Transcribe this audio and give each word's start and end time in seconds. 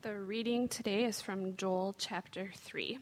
The 0.00 0.16
reading 0.16 0.68
today 0.68 1.06
is 1.06 1.20
from 1.20 1.56
Joel 1.56 1.92
chapter 1.98 2.52
3. 2.54 3.00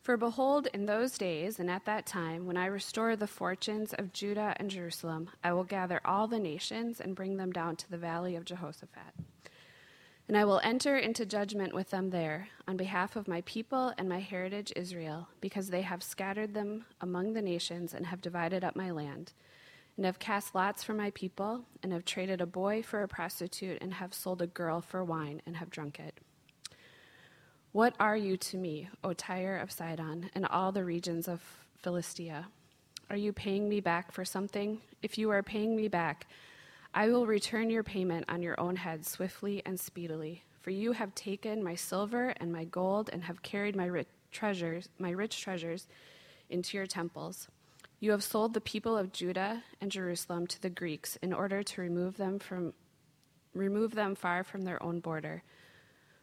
For 0.00 0.16
behold, 0.16 0.66
in 0.72 0.86
those 0.86 1.18
days 1.18 1.58
and 1.60 1.70
at 1.70 1.84
that 1.84 2.06
time, 2.06 2.46
when 2.46 2.56
I 2.56 2.64
restore 2.64 3.14
the 3.14 3.26
fortunes 3.26 3.92
of 3.92 4.14
Judah 4.14 4.54
and 4.56 4.70
Jerusalem, 4.70 5.28
I 5.44 5.52
will 5.52 5.64
gather 5.64 6.00
all 6.06 6.26
the 6.26 6.38
nations 6.38 6.98
and 6.98 7.14
bring 7.14 7.36
them 7.36 7.52
down 7.52 7.76
to 7.76 7.90
the 7.90 7.98
valley 7.98 8.36
of 8.36 8.46
Jehoshaphat. 8.46 9.12
And 10.28 10.38
I 10.38 10.46
will 10.46 10.62
enter 10.64 10.96
into 10.96 11.26
judgment 11.26 11.74
with 11.74 11.90
them 11.90 12.08
there 12.08 12.48
on 12.66 12.78
behalf 12.78 13.14
of 13.14 13.28
my 13.28 13.42
people 13.42 13.92
and 13.98 14.08
my 14.08 14.20
heritage 14.20 14.72
Israel, 14.74 15.28
because 15.42 15.68
they 15.68 15.82
have 15.82 16.02
scattered 16.02 16.54
them 16.54 16.86
among 17.02 17.34
the 17.34 17.42
nations 17.42 17.92
and 17.92 18.06
have 18.06 18.22
divided 18.22 18.64
up 18.64 18.74
my 18.74 18.90
land, 18.90 19.34
and 19.98 20.06
have 20.06 20.20
cast 20.20 20.54
lots 20.54 20.84
for 20.84 20.94
my 20.94 21.10
people, 21.10 21.64
and 21.82 21.92
have 21.92 22.04
traded 22.04 22.40
a 22.40 22.46
boy 22.46 22.84
for 22.84 23.02
a 23.02 23.08
prostitute, 23.08 23.82
and 23.82 23.94
have 23.94 24.14
sold 24.14 24.40
a 24.40 24.46
girl 24.46 24.80
for 24.80 25.02
wine, 25.02 25.42
and 25.44 25.56
have 25.56 25.70
drunk 25.70 25.98
it. 25.98 26.14
What 27.72 27.96
are 27.98 28.16
you 28.16 28.36
to 28.36 28.56
me, 28.56 28.88
O 29.02 29.12
Tyre 29.12 29.58
of 29.58 29.72
Sidon, 29.72 30.30
and 30.36 30.46
all 30.46 30.70
the 30.70 30.84
regions 30.84 31.26
of 31.26 31.42
Philistia? 31.76 32.46
Are 33.10 33.16
you 33.16 33.32
paying 33.32 33.68
me 33.68 33.80
back 33.80 34.12
for 34.12 34.24
something? 34.24 34.80
If 35.02 35.18
you 35.18 35.30
are 35.30 35.42
paying 35.42 35.74
me 35.74 35.88
back, 35.88 36.28
I 36.94 37.08
will 37.08 37.26
return 37.26 37.68
your 37.68 37.82
payment 37.82 38.24
on 38.28 38.40
your 38.40 38.58
own 38.60 38.76
head 38.76 39.04
swiftly 39.04 39.62
and 39.66 39.80
speedily. 39.80 40.44
For 40.60 40.70
you 40.70 40.92
have 40.92 41.12
taken 41.16 41.62
my 41.62 41.74
silver 41.74 42.34
and 42.36 42.52
my 42.52 42.64
gold, 42.64 43.10
and 43.12 43.24
have 43.24 43.42
carried 43.42 43.74
my 43.74 43.86
rich 43.86 44.08
treasures, 44.30 44.88
my 45.00 45.10
rich 45.10 45.40
treasures, 45.40 45.88
into 46.50 46.76
your 46.76 46.86
temples. 46.86 47.48
You 48.00 48.12
have 48.12 48.22
sold 48.22 48.54
the 48.54 48.60
people 48.60 48.96
of 48.96 49.12
Judah 49.12 49.64
and 49.80 49.90
Jerusalem 49.90 50.46
to 50.48 50.62
the 50.62 50.70
Greeks 50.70 51.16
in 51.16 51.32
order 51.32 51.64
to 51.64 51.80
remove 51.80 52.16
them 52.16 52.38
from 52.38 52.74
remove 53.54 53.94
them 53.94 54.14
far 54.14 54.44
from 54.44 54.62
their 54.62 54.80
own 54.80 55.00
border. 55.00 55.42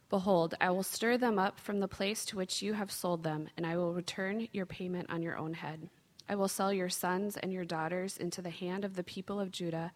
Behold, 0.08 0.54
I 0.60 0.70
will 0.70 0.82
stir 0.82 1.18
them 1.18 1.38
up 1.38 1.60
from 1.60 1.80
the 1.80 1.88
place 1.88 2.24
to 2.26 2.36
which 2.36 2.62
you 2.62 2.72
have 2.72 2.90
sold 2.90 3.24
them, 3.24 3.48
and 3.56 3.66
I 3.66 3.76
will 3.76 3.92
return 3.92 4.48
your 4.52 4.64
payment 4.64 5.10
on 5.10 5.20
your 5.20 5.36
own 5.36 5.52
head. 5.52 5.90
I 6.28 6.34
will 6.36 6.48
sell 6.48 6.72
your 6.72 6.88
sons 6.88 7.36
and 7.36 7.52
your 7.52 7.64
daughters 7.64 8.16
into 8.16 8.40
the 8.40 8.50
hand 8.50 8.84
of 8.84 8.96
the 8.96 9.04
people 9.04 9.38
of 9.38 9.50
Judah, 9.50 9.92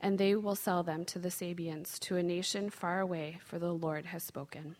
and 0.00 0.18
they 0.18 0.34
will 0.34 0.56
sell 0.56 0.82
them 0.82 1.04
to 1.06 1.18
the 1.18 1.30
Sabeans, 1.30 1.98
to 2.00 2.16
a 2.16 2.22
nation 2.22 2.68
far 2.68 3.00
away, 3.00 3.38
for 3.44 3.58
the 3.58 3.72
Lord 3.72 4.06
has 4.06 4.24
spoken. 4.24 4.76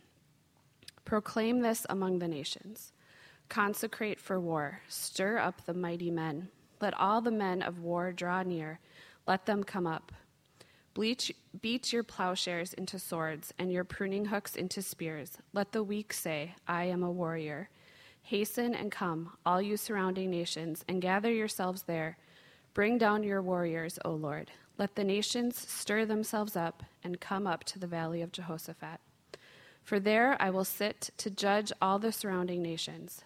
Proclaim 1.05 1.61
this 1.61 1.85
among 1.89 2.19
the 2.19 2.27
nations. 2.27 2.92
Consecrate 3.53 4.19
for 4.19 4.39
war, 4.39 4.81
stir 4.87 5.37
up 5.37 5.63
the 5.63 5.75
mighty 5.75 6.09
men. 6.09 6.49
Let 6.81 6.99
all 6.99 7.21
the 7.21 7.29
men 7.29 7.61
of 7.61 7.77
war 7.77 8.11
draw 8.11 8.41
near, 8.41 8.79
let 9.27 9.45
them 9.45 9.63
come 9.63 9.85
up. 9.85 10.11
Bleach, 10.95 11.31
beat 11.61 11.93
your 11.93 12.01
plowshares 12.01 12.73
into 12.73 12.97
swords 12.97 13.53
and 13.59 13.71
your 13.71 13.83
pruning 13.83 14.25
hooks 14.25 14.55
into 14.55 14.81
spears. 14.81 15.37
Let 15.53 15.71
the 15.71 15.83
weak 15.83 16.13
say, 16.13 16.55
I 16.67 16.85
am 16.85 17.03
a 17.03 17.11
warrior. 17.11 17.69
Hasten 18.23 18.73
and 18.73 18.91
come, 18.91 19.33
all 19.45 19.61
you 19.61 19.77
surrounding 19.77 20.31
nations, 20.31 20.83
and 20.87 20.99
gather 20.99 21.31
yourselves 21.31 21.83
there. 21.83 22.17
Bring 22.73 22.97
down 22.97 23.21
your 23.21 23.43
warriors, 23.43 23.99
O 24.03 24.13
Lord. 24.13 24.49
Let 24.79 24.95
the 24.95 25.03
nations 25.03 25.59
stir 25.59 26.07
themselves 26.07 26.55
up 26.55 26.81
and 27.03 27.21
come 27.21 27.45
up 27.45 27.65
to 27.65 27.77
the 27.77 27.85
valley 27.85 28.23
of 28.23 28.31
Jehoshaphat. 28.31 28.99
For 29.83 29.99
there 29.99 30.41
I 30.41 30.49
will 30.49 30.65
sit 30.65 31.11
to 31.17 31.29
judge 31.29 31.71
all 31.79 31.99
the 31.99 32.11
surrounding 32.11 32.63
nations. 32.63 33.21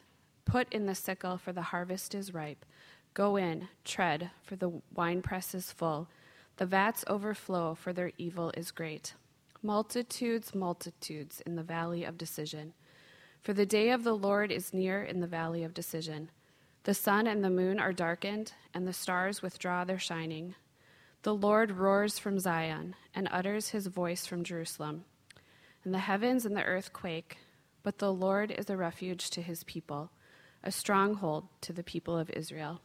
Put 0.47 0.71
in 0.71 0.85
the 0.85 0.95
sickle, 0.95 1.37
for 1.37 1.51
the 1.51 1.61
harvest 1.61 2.15
is 2.15 2.33
ripe. 2.33 2.65
Go 3.13 3.35
in, 3.35 3.67
tread, 3.83 4.31
for 4.41 4.55
the 4.55 4.81
winepress 4.95 5.53
is 5.53 5.73
full. 5.73 6.07
The 6.55 6.65
vats 6.65 7.03
overflow, 7.05 7.75
for 7.75 7.91
their 7.91 8.13
evil 8.17 8.53
is 8.55 8.71
great. 8.71 9.13
Multitudes, 9.61 10.55
multitudes 10.55 11.41
in 11.45 11.57
the 11.57 11.63
valley 11.63 12.05
of 12.05 12.17
decision. 12.17 12.71
For 13.41 13.51
the 13.51 13.65
day 13.65 13.89
of 13.89 14.05
the 14.05 14.15
Lord 14.15 14.49
is 14.49 14.73
near 14.73 15.03
in 15.03 15.19
the 15.19 15.27
valley 15.27 15.65
of 15.65 15.73
decision. 15.73 16.31
The 16.83 16.93
sun 16.93 17.27
and 17.27 17.43
the 17.43 17.49
moon 17.49 17.77
are 17.77 17.91
darkened, 17.91 18.53
and 18.73 18.87
the 18.87 18.93
stars 18.93 19.41
withdraw 19.41 19.83
their 19.83 19.99
shining. 19.99 20.55
The 21.23 21.35
Lord 21.35 21.71
roars 21.71 22.19
from 22.19 22.39
Zion 22.39 22.95
and 23.13 23.27
utters 23.31 23.69
his 23.69 23.87
voice 23.87 24.25
from 24.25 24.45
Jerusalem. 24.45 25.03
And 25.83 25.93
the 25.93 25.99
heavens 25.99 26.45
and 26.45 26.55
the 26.55 26.63
earth 26.63 26.93
quake, 26.93 27.37
but 27.83 27.97
the 27.97 28.13
Lord 28.13 28.49
is 28.49 28.69
a 28.69 28.77
refuge 28.77 29.29
to 29.31 29.41
his 29.41 29.65
people, 29.65 30.11
a 30.63 30.71
stronghold 30.71 31.47
to 31.61 31.73
the 31.73 31.83
people 31.83 32.17
of 32.17 32.29
Israel. 32.31 32.81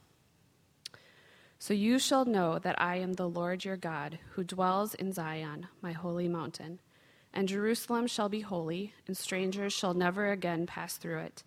So 1.59 1.73
you 1.73 1.97
shall 1.97 2.25
know 2.25 2.59
that 2.59 2.81
I 2.81 2.97
am 2.97 3.13
the 3.13 3.29
Lord 3.29 3.63
your 3.63 3.77
God, 3.77 4.19
who 4.31 4.43
dwells 4.43 4.93
in 4.95 5.13
Zion, 5.13 5.67
my 5.81 5.93
holy 5.93 6.27
mountain. 6.27 6.79
And 7.33 7.47
Jerusalem 7.47 8.05
shall 8.05 8.29
be 8.29 8.41
holy, 8.41 8.93
and 9.07 9.15
strangers 9.15 9.71
shall 9.71 9.93
never 9.93 10.31
again 10.31 10.67
pass 10.67 10.97
through 10.97 11.19
it. 11.19 11.43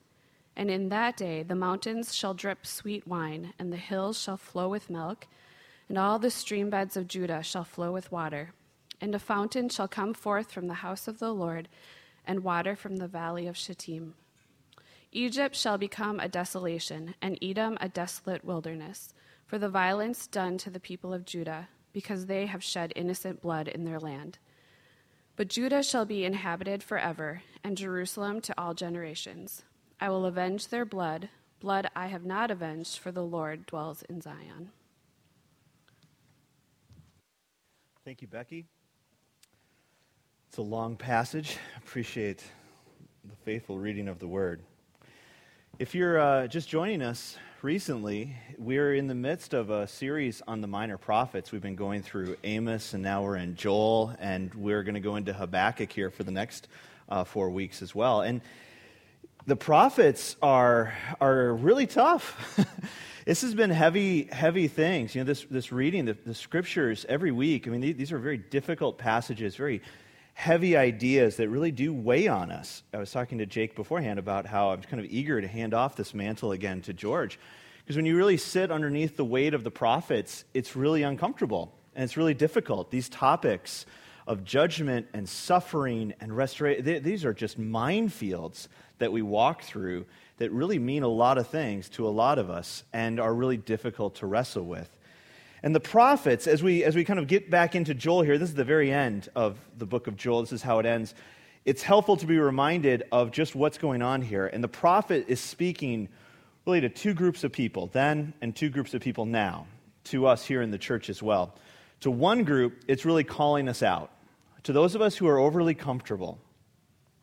And 0.56 0.70
in 0.70 0.88
that 0.88 1.18
day 1.18 1.42
the 1.42 1.54
mountains 1.54 2.14
shall 2.14 2.32
drip 2.32 2.66
sweet 2.66 3.06
wine, 3.06 3.52
and 3.58 3.72
the 3.72 3.76
hills 3.76 4.18
shall 4.18 4.38
flow 4.38 4.68
with 4.68 4.88
milk, 4.88 5.26
and 5.88 5.98
all 5.98 6.18
the 6.18 6.30
stream 6.30 6.70
beds 6.70 6.96
of 6.96 7.08
Judah 7.08 7.42
shall 7.42 7.64
flow 7.64 7.92
with 7.92 8.10
water. 8.10 8.52
And 9.00 9.14
a 9.14 9.18
fountain 9.18 9.68
shall 9.68 9.86
come 9.86 10.14
forth 10.14 10.50
from 10.50 10.66
the 10.66 10.74
house 10.74 11.06
of 11.06 11.18
the 11.18 11.34
Lord, 11.34 11.68
and 12.26 12.42
water 12.42 12.74
from 12.74 12.96
the 12.96 13.06
valley 13.06 13.46
of 13.46 13.56
Shittim. 13.56 14.14
Egypt 15.12 15.56
shall 15.56 15.78
become 15.78 16.20
a 16.20 16.28
desolation, 16.28 17.14
and 17.22 17.38
Edom 17.40 17.78
a 17.80 17.88
desolate 17.88 18.44
wilderness 18.44 19.14
for 19.46 19.58
the 19.58 19.68
violence 19.68 20.26
done 20.26 20.58
to 20.58 20.70
the 20.70 20.80
people 20.80 21.14
of 21.14 21.24
Judah, 21.24 21.68
because 21.92 22.26
they 22.26 22.46
have 22.46 22.62
shed 22.62 22.92
innocent 22.96 23.40
blood 23.40 23.68
in 23.68 23.84
their 23.84 24.00
land. 24.00 24.38
But 25.36 25.48
Judah 25.48 25.82
shall 25.82 26.04
be 26.04 26.24
inhabited 26.24 26.82
forever, 26.82 27.42
and 27.62 27.76
Jerusalem 27.76 28.40
to 28.42 28.54
all 28.60 28.74
generations. 28.74 29.62
I 30.00 30.08
will 30.08 30.26
avenge 30.26 30.68
their 30.68 30.84
blood, 30.84 31.28
blood 31.60 31.88
I 31.94 32.08
have 32.08 32.24
not 32.24 32.50
avenged, 32.50 32.98
for 32.98 33.12
the 33.12 33.24
Lord 33.24 33.66
dwells 33.66 34.02
in 34.08 34.20
Zion. 34.20 34.70
Thank 38.04 38.22
you, 38.22 38.28
Becky. 38.28 38.66
It's 40.48 40.58
a 40.58 40.62
long 40.62 40.96
passage. 40.96 41.58
Appreciate 41.76 42.42
the 43.24 43.36
faithful 43.44 43.78
reading 43.78 44.08
of 44.08 44.18
the 44.18 44.28
word. 44.28 44.62
If 45.78 45.94
you're 45.94 46.18
uh, 46.18 46.46
just 46.46 46.70
joining 46.70 47.02
us 47.02 47.36
recently, 47.60 48.34
we're 48.56 48.94
in 48.94 49.08
the 49.08 49.14
midst 49.14 49.52
of 49.52 49.68
a 49.68 49.86
series 49.86 50.40
on 50.48 50.62
the 50.62 50.66
minor 50.66 50.96
prophets. 50.96 51.52
We've 51.52 51.60
been 51.60 51.76
going 51.76 52.00
through 52.00 52.38
Amos, 52.44 52.94
and 52.94 53.02
now 53.02 53.22
we're 53.22 53.36
in 53.36 53.56
Joel, 53.56 54.16
and 54.18 54.54
we're 54.54 54.82
going 54.84 54.94
to 54.94 55.02
go 55.02 55.16
into 55.16 55.34
Habakkuk 55.34 55.92
here 55.92 56.10
for 56.10 56.22
the 56.22 56.30
next 56.30 56.68
uh, 57.10 57.24
four 57.24 57.50
weeks 57.50 57.82
as 57.82 57.94
well. 57.94 58.22
And 58.22 58.40
the 59.46 59.54
prophets 59.54 60.36
are, 60.40 60.94
are 61.20 61.52
really 61.52 61.86
tough. 61.86 62.58
this 63.26 63.42
has 63.42 63.54
been 63.54 63.68
heavy, 63.68 64.30
heavy 64.32 64.68
things. 64.68 65.14
You 65.14 65.20
know, 65.20 65.26
this, 65.26 65.44
this 65.50 65.72
reading, 65.72 66.06
the, 66.06 66.16
the 66.24 66.32
scriptures 66.32 67.04
every 67.06 67.32
week, 67.32 67.68
I 67.68 67.70
mean, 67.70 67.82
these 67.82 68.12
are 68.12 68.18
very 68.18 68.38
difficult 68.38 68.96
passages, 68.96 69.56
very 69.56 69.82
heavy 70.36 70.76
ideas 70.76 71.36
that 71.36 71.48
really 71.48 71.72
do 71.72 71.94
weigh 71.94 72.28
on 72.28 72.50
us. 72.50 72.82
I 72.92 72.98
was 72.98 73.10
talking 73.10 73.38
to 73.38 73.46
Jake 73.46 73.74
beforehand 73.74 74.18
about 74.18 74.44
how 74.44 74.68
I'm 74.70 74.82
kind 74.82 75.02
of 75.02 75.10
eager 75.10 75.40
to 75.40 75.48
hand 75.48 75.72
off 75.72 75.96
this 75.96 76.12
mantle 76.12 76.52
again 76.52 76.82
to 76.82 76.92
George. 76.92 77.40
Because 77.78 77.96
when 77.96 78.04
you 78.04 78.18
really 78.18 78.36
sit 78.36 78.70
underneath 78.70 79.16
the 79.16 79.24
weight 79.24 79.54
of 79.54 79.64
the 79.64 79.70
prophets, 79.70 80.44
it's 80.52 80.76
really 80.76 81.02
uncomfortable 81.02 81.72
and 81.94 82.04
it's 82.04 82.18
really 82.18 82.34
difficult. 82.34 82.90
These 82.90 83.08
topics 83.08 83.86
of 84.26 84.44
judgment 84.44 85.06
and 85.14 85.26
suffering 85.26 86.12
and 86.20 86.36
restoration, 86.36 87.02
these 87.02 87.24
are 87.24 87.32
just 87.32 87.58
minefields 87.58 88.68
that 88.98 89.12
we 89.12 89.22
walk 89.22 89.62
through 89.62 90.04
that 90.36 90.52
really 90.52 90.78
mean 90.78 91.02
a 91.02 91.08
lot 91.08 91.38
of 91.38 91.48
things 91.48 91.88
to 91.88 92.06
a 92.06 92.10
lot 92.10 92.38
of 92.38 92.50
us 92.50 92.84
and 92.92 93.18
are 93.18 93.32
really 93.32 93.56
difficult 93.56 94.16
to 94.16 94.26
wrestle 94.26 94.66
with. 94.66 94.95
And 95.66 95.74
the 95.74 95.80
prophets, 95.80 96.46
as 96.46 96.62
we, 96.62 96.84
as 96.84 96.94
we 96.94 97.02
kind 97.02 97.18
of 97.18 97.26
get 97.26 97.50
back 97.50 97.74
into 97.74 97.92
Joel 97.92 98.22
here, 98.22 98.38
this 98.38 98.50
is 98.50 98.54
the 98.54 98.62
very 98.62 98.92
end 98.92 99.28
of 99.34 99.58
the 99.76 99.84
book 99.84 100.06
of 100.06 100.16
Joel. 100.16 100.42
This 100.42 100.52
is 100.52 100.62
how 100.62 100.78
it 100.78 100.86
ends. 100.86 101.12
It's 101.64 101.82
helpful 101.82 102.16
to 102.18 102.24
be 102.24 102.38
reminded 102.38 103.02
of 103.10 103.32
just 103.32 103.56
what's 103.56 103.76
going 103.76 104.00
on 104.00 104.22
here. 104.22 104.46
And 104.46 104.62
the 104.62 104.68
prophet 104.68 105.24
is 105.26 105.40
speaking 105.40 106.08
really 106.66 106.82
to 106.82 106.88
two 106.88 107.14
groups 107.14 107.42
of 107.42 107.50
people 107.50 107.88
then 107.88 108.32
and 108.40 108.54
two 108.54 108.70
groups 108.70 108.94
of 108.94 109.02
people 109.02 109.24
now, 109.24 109.66
to 110.04 110.28
us 110.28 110.44
here 110.44 110.62
in 110.62 110.70
the 110.70 110.78
church 110.78 111.10
as 111.10 111.20
well. 111.20 111.56
To 112.02 112.12
one 112.12 112.44
group, 112.44 112.84
it's 112.86 113.04
really 113.04 113.24
calling 113.24 113.68
us 113.68 113.82
out. 113.82 114.12
To 114.62 114.72
those 114.72 114.94
of 114.94 115.02
us 115.02 115.16
who 115.16 115.26
are 115.26 115.40
overly 115.40 115.74
comfortable, 115.74 116.38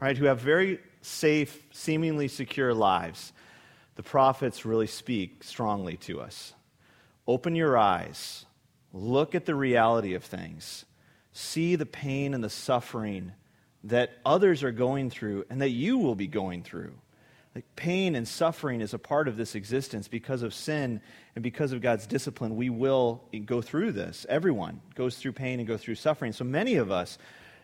right, 0.02 0.18
who 0.18 0.26
have 0.26 0.42
very 0.42 0.82
safe, 1.02 1.64
seemingly 1.72 2.28
secure 2.28 2.74
lives, 2.74 3.32
the 3.96 4.04
prophets 4.04 4.66
really 4.66 4.88
speak 4.88 5.46
strongly 5.46 5.96
to 5.96 6.20
us. 6.20 6.54
Open 7.28 7.56
your 7.56 7.78
eyes. 7.78 8.46
Look 8.92 9.36
at 9.36 9.46
the 9.46 9.56
reality 9.56 10.14
of 10.14 10.24
things. 10.24 10.86
See 11.32 11.76
the 11.76 11.86
pain 11.86 12.34
and 12.34 12.44
the 12.44 12.50
suffering 12.50 13.34
that 13.86 14.12
others 14.26 14.64
are 14.64 14.72
going 14.72 15.10
through 15.10 15.46
and 15.50 15.62
that 15.62 15.70
you 15.70 15.98
will 15.98 16.16
be 16.16 16.28
going 16.28 16.64
through. 16.64 16.94
Like 17.56 17.66
pain 17.76 18.16
and 18.16 18.28
suffering 18.28 18.82
is 18.82 18.94
a 18.94 19.00
part 19.00 19.28
of 19.28 19.38
this 19.38 19.54
existence 19.56 20.08
because 20.08 20.42
of 20.42 20.54
sin 20.54 21.02
and 21.36 21.44
because 21.44 21.72
of 21.72 21.82
God's 21.82 22.08
discipline. 22.08 22.56
We 22.56 22.70
will 22.70 23.24
go 23.46 23.62
through 23.62 23.92
this. 23.92 24.26
Everyone 24.28 24.82
goes 24.96 25.18
through 25.18 25.34
pain 25.34 25.60
and 25.60 25.68
go 25.68 25.78
through 25.78 25.96
suffering. 25.96 26.34
So 26.34 26.44
many 26.44 26.76
of 26.76 26.92
us 26.92 27.18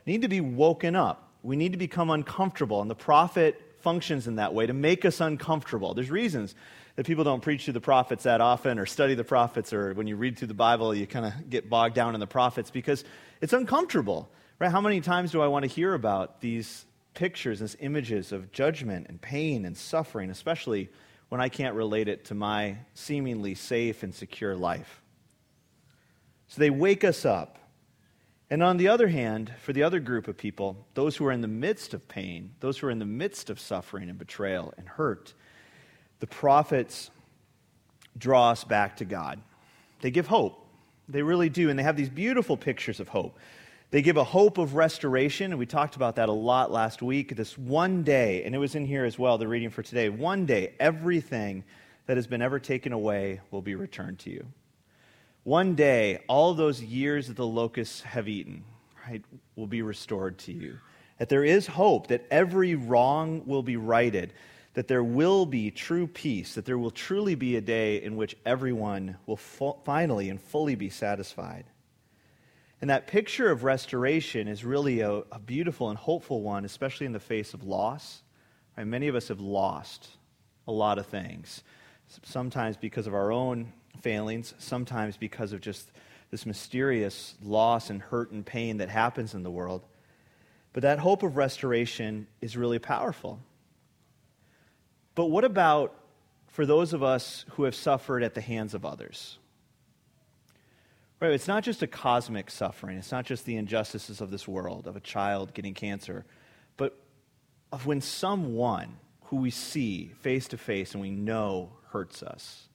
need 0.05 0.21
to 0.21 0.27
be 0.27 0.41
woken 0.41 0.95
up 0.95 1.31
We 1.41 1.55
need 1.55 1.71
to 1.71 1.77
become 1.77 2.09
uncomfortable, 2.09 2.81
and 2.81 2.89
the 2.89 2.95
prophet 2.95 3.61
functions 3.81 4.27
in 4.27 4.35
that 4.35 4.53
way 4.53 4.65
to 4.65 4.73
make 4.73 5.05
us 5.05 5.21
uncomfortable. 5.21 5.93
There's 5.93 6.11
reasons 6.11 6.55
that 6.95 7.05
people 7.05 7.23
don't 7.23 7.41
preach 7.41 7.65
to 7.65 7.71
the 7.71 7.81
prophets 7.81 8.23
that 8.23 8.41
often 8.41 8.79
or 8.79 8.85
study 8.85 9.15
the 9.15 9.23
prophets, 9.23 9.71
or 9.73 9.93
when 9.93 10.07
you 10.07 10.15
read 10.15 10.37
through 10.37 10.49
the 10.49 10.53
Bible, 10.53 10.93
you 10.93 11.07
kind 11.07 11.25
of 11.25 11.49
get 11.49 11.69
bogged 11.69 11.95
down 11.95 12.13
in 12.13 12.19
the 12.19 12.27
prophets 12.27 12.71
because 12.71 13.03
it's 13.41 13.53
uncomfortable. 13.53 14.29
Right? 14.59 14.71
How 14.71 14.81
many 14.81 14.99
times 14.99 15.31
do 15.31 15.41
I 15.41 15.47
want 15.47 15.63
to 15.63 15.69
hear 15.69 15.93
about 15.93 16.41
these 16.41 16.85
pictures, 17.13 17.59
these 17.59 17.77
images 17.79 18.31
of 18.31 18.51
judgment 18.51 19.07
and 19.07 19.21
pain 19.21 19.65
and 19.65 19.77
suffering, 19.77 20.29
especially 20.29 20.89
when 21.29 21.39
I 21.39 21.47
can't 21.47 21.75
relate 21.75 22.07
it 22.07 22.25
to 22.25 22.35
my 22.35 22.77
seemingly 22.93 23.55
safe 23.55 24.03
and 24.03 24.13
secure 24.13 24.55
life? 24.55 25.01
So 26.49 26.59
they 26.59 26.69
wake 26.69 27.03
us 27.03 27.23
up 27.23 27.59
and 28.49 28.63
on 28.63 28.77
the 28.77 28.87
other 28.87 29.07
hand, 29.07 29.53
for 29.61 29.73
the 29.73 29.83
other 29.83 29.99
group 29.99 30.27
of 30.27 30.37
people, 30.37 30.87
those 30.95 31.15
who 31.15 31.25
are 31.25 31.31
in 31.31 31.41
the 31.41 31.47
midst 31.47 31.93
of 31.93 32.07
pain, 32.07 32.51
those 32.59 32.77
who 32.77 32.87
are 32.87 32.91
in 32.91 32.99
the 32.99 33.05
midst 33.05 33.49
of 33.49 33.59
suffering 33.59 34.09
and 34.09 34.17
betrayal 34.17 34.73
and 34.77 34.87
hurt, 34.87 35.33
the 36.19 36.27
prophets 36.27 37.11
draw 38.17 38.51
us 38.51 38.63
back 38.63 38.97
to 38.97 39.05
God. 39.05 39.39
They 40.01 40.11
give 40.11 40.27
hope. 40.27 40.65
They 41.07 41.21
really 41.21 41.49
do. 41.49 41.69
And 41.69 41.77
they 41.77 41.83
have 41.83 41.97
these 41.97 42.09
beautiful 42.09 42.57
pictures 42.57 42.99
of 42.99 43.09
hope. 43.09 43.37
They 43.91 44.01
give 44.03 44.17
a 44.17 44.23
hope 44.23 44.59
of 44.59 44.75
restoration, 44.75 45.51
and 45.51 45.57
we 45.57 45.65
talked 45.65 45.95
about 45.95 46.17
that 46.17 46.29
a 46.29 46.33
lot 46.33 46.71
last 46.71 47.01
week. 47.01 47.35
This 47.35 47.57
one 47.57 48.03
day, 48.03 48.43
and 48.43 48.53
it 48.53 48.59
was 48.59 48.75
in 48.75 48.85
here 48.85 49.03
as 49.03 49.17
well, 49.17 49.39
the 49.39 49.47
reading 49.47 49.71
for 49.71 49.81
today. 49.81 50.09
One 50.09 50.45
day, 50.45 50.73
everything 50.79 51.63
that 52.05 52.15
has 52.15 52.27
been 52.27 52.41
ever 52.41 52.59
taken 52.59 52.93
away 52.93 53.41
will 53.49 53.63
be 53.63 53.73
returned 53.73 54.19
to 54.19 54.29
you. 54.29 54.45
One 55.49 55.73
day, 55.73 56.19
all 56.27 56.53
those 56.53 56.79
years 56.79 57.25
that 57.25 57.35
the 57.35 57.47
locusts 57.47 58.01
have 58.01 58.27
eaten, 58.27 58.63
right, 59.07 59.25
will 59.55 59.65
be 59.65 59.81
restored 59.81 60.37
to 60.41 60.51
you. 60.51 60.77
That 61.17 61.29
there 61.29 61.43
is 61.43 61.65
hope, 61.65 62.05
that 62.09 62.27
every 62.29 62.75
wrong 62.75 63.41
will 63.47 63.63
be 63.63 63.75
righted, 63.75 64.33
that 64.75 64.87
there 64.87 65.03
will 65.03 65.47
be 65.47 65.71
true 65.71 66.05
peace, 66.05 66.53
that 66.53 66.65
there 66.65 66.77
will 66.77 66.91
truly 66.91 67.33
be 67.33 67.55
a 67.55 67.61
day 67.61 67.99
in 67.99 68.15
which 68.15 68.37
everyone 68.45 69.17
will 69.25 69.37
finally 69.37 70.29
and 70.29 70.39
fully 70.39 70.75
be 70.75 70.91
satisfied. 70.91 71.65
And 72.79 72.91
that 72.91 73.07
picture 73.07 73.49
of 73.49 73.63
restoration 73.63 74.47
is 74.47 74.63
really 74.63 74.99
a, 74.99 75.23
a 75.31 75.39
beautiful 75.39 75.89
and 75.89 75.97
hopeful 75.97 76.43
one, 76.43 76.63
especially 76.63 77.07
in 77.07 77.11
the 77.11 77.19
face 77.19 77.55
of 77.55 77.63
loss. 77.63 78.21
Right? 78.77 78.85
Many 78.85 79.07
of 79.07 79.15
us 79.15 79.29
have 79.29 79.39
lost 79.39 80.09
a 80.67 80.71
lot 80.71 80.99
of 80.99 81.07
things, 81.07 81.63
sometimes 82.21 82.77
because 82.77 83.07
of 83.07 83.15
our 83.15 83.31
own 83.31 83.73
failings, 84.01 84.53
sometimes 84.57 85.17
because 85.17 85.53
of 85.53 85.61
just 85.61 85.91
this 86.31 86.45
mysterious 86.45 87.35
loss 87.43 87.89
and 87.89 88.01
hurt 88.01 88.31
and 88.31 88.45
pain 88.45 88.77
that 88.77 88.89
happens 88.89 89.33
in 89.33 89.43
the 89.43 89.51
world. 89.51 89.83
But 90.73 90.83
that 90.83 90.99
hope 90.99 91.23
of 91.23 91.37
restoration 91.37 92.27
is 92.41 92.55
really 92.55 92.79
powerful. 92.79 93.39
But 95.15 95.25
what 95.25 95.43
about 95.43 95.95
for 96.47 96.65
those 96.65 96.93
of 96.93 97.03
us 97.03 97.45
who 97.51 97.63
have 97.63 97.75
suffered 97.75 98.23
at 98.23 98.35
the 98.35 98.41
hands 98.41 98.73
of 98.73 98.85
others? 98.85 99.37
Right, 101.19 101.31
it's 101.31 101.47
not 101.47 101.63
just 101.63 101.83
a 101.83 101.87
cosmic 101.87 102.49
suffering. 102.49 102.97
It's 102.97 103.11
not 103.11 103.25
just 103.25 103.45
the 103.45 103.57
injustices 103.57 104.21
of 104.21 104.31
this 104.31 104.47
world, 104.47 104.87
of 104.87 104.95
a 104.95 105.01
child 105.01 105.53
getting 105.53 105.73
cancer, 105.73 106.25
but 106.77 106.97
of 107.73 107.85
when 107.85 107.99
someone 107.99 108.97
who 109.23 109.37
we 109.37 109.49
see 109.49 110.11
face 110.21 110.47
to 110.49 110.57
face 110.57 110.93
and 110.93 111.01
we 111.01 111.09
know 111.09 111.71
hurts 111.89 112.23
us 112.23 112.68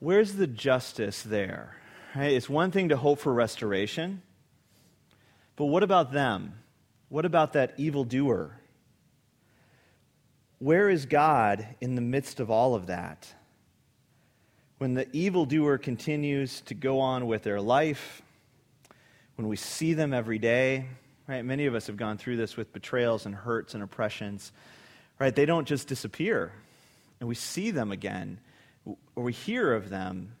where's 0.00 0.32
the 0.32 0.46
justice 0.46 1.22
there? 1.22 1.76
Right? 2.16 2.32
It's 2.32 2.48
one 2.48 2.72
thing 2.72 2.88
to 2.88 2.96
hope 2.96 3.20
for 3.20 3.32
restoration, 3.32 4.22
but 5.54 5.66
what 5.66 5.82
about 5.82 6.12
them? 6.12 6.54
What 7.08 7.24
about 7.24 7.52
that 7.52 7.74
evildoer? 7.76 8.56
Where 10.58 10.90
is 10.90 11.06
God 11.06 11.66
in 11.80 11.94
the 11.94 12.00
midst 12.00 12.40
of 12.40 12.50
all 12.50 12.74
of 12.74 12.86
that? 12.86 13.32
When 14.78 14.94
the 14.94 15.08
evildoer 15.14 15.78
continues 15.78 16.60
to 16.62 16.74
go 16.74 17.00
on 17.00 17.26
with 17.26 17.42
their 17.42 17.60
life, 17.60 18.22
when 19.36 19.48
we 19.48 19.56
see 19.56 19.94
them 19.94 20.12
every 20.12 20.38
day, 20.38 20.86
right? 21.26 21.44
Many 21.44 21.66
of 21.66 21.74
us 21.74 21.86
have 21.86 21.96
gone 21.96 22.18
through 22.18 22.36
this 22.36 22.56
with 22.56 22.72
betrayals 22.72 23.24
and 23.24 23.34
hurts 23.34 23.74
and 23.74 23.82
oppressions, 23.82 24.52
right? 25.18 25.34
They 25.34 25.46
don't 25.46 25.66
just 25.66 25.88
disappear, 25.88 26.52
and 27.20 27.28
we 27.28 27.34
see 27.34 27.70
them 27.70 27.92
again 27.92 28.38
or 28.84 29.24
we 29.24 29.32
hear 29.32 29.72
of 29.72 29.90
them, 29.90 30.34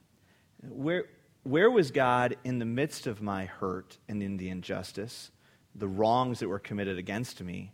where, 0.62 1.04
where 1.42 1.70
was 1.70 1.90
God 1.90 2.36
in 2.44 2.58
the 2.58 2.64
midst 2.64 3.06
of 3.06 3.22
my 3.22 3.46
hurt 3.46 3.98
and 4.08 4.22
in 4.22 4.36
the 4.36 4.48
injustice, 4.48 5.30
the 5.74 5.88
wrongs 5.88 6.40
that 6.40 6.48
were 6.48 6.58
committed 6.58 6.98
against 6.98 7.42
me? 7.42 7.72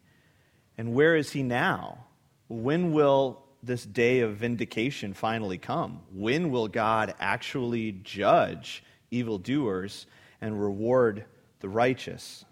And 0.79 0.95
where 0.95 1.17
is 1.17 1.33
He 1.33 1.43
now? 1.43 2.07
When 2.49 2.93
will 2.93 3.43
this 3.63 3.85
day 3.85 4.21
of 4.21 4.37
vindication 4.37 5.15
finally 5.15 5.59
come? 5.59 6.01
When 6.13 6.51
will 6.51 6.69
God 6.69 7.15
actually 7.19 7.93
judge 7.93 8.85
evildoers 9.11 10.07
and 10.41 10.61
reward 10.61 11.25
the 11.61 11.69
righteous? 11.69 12.45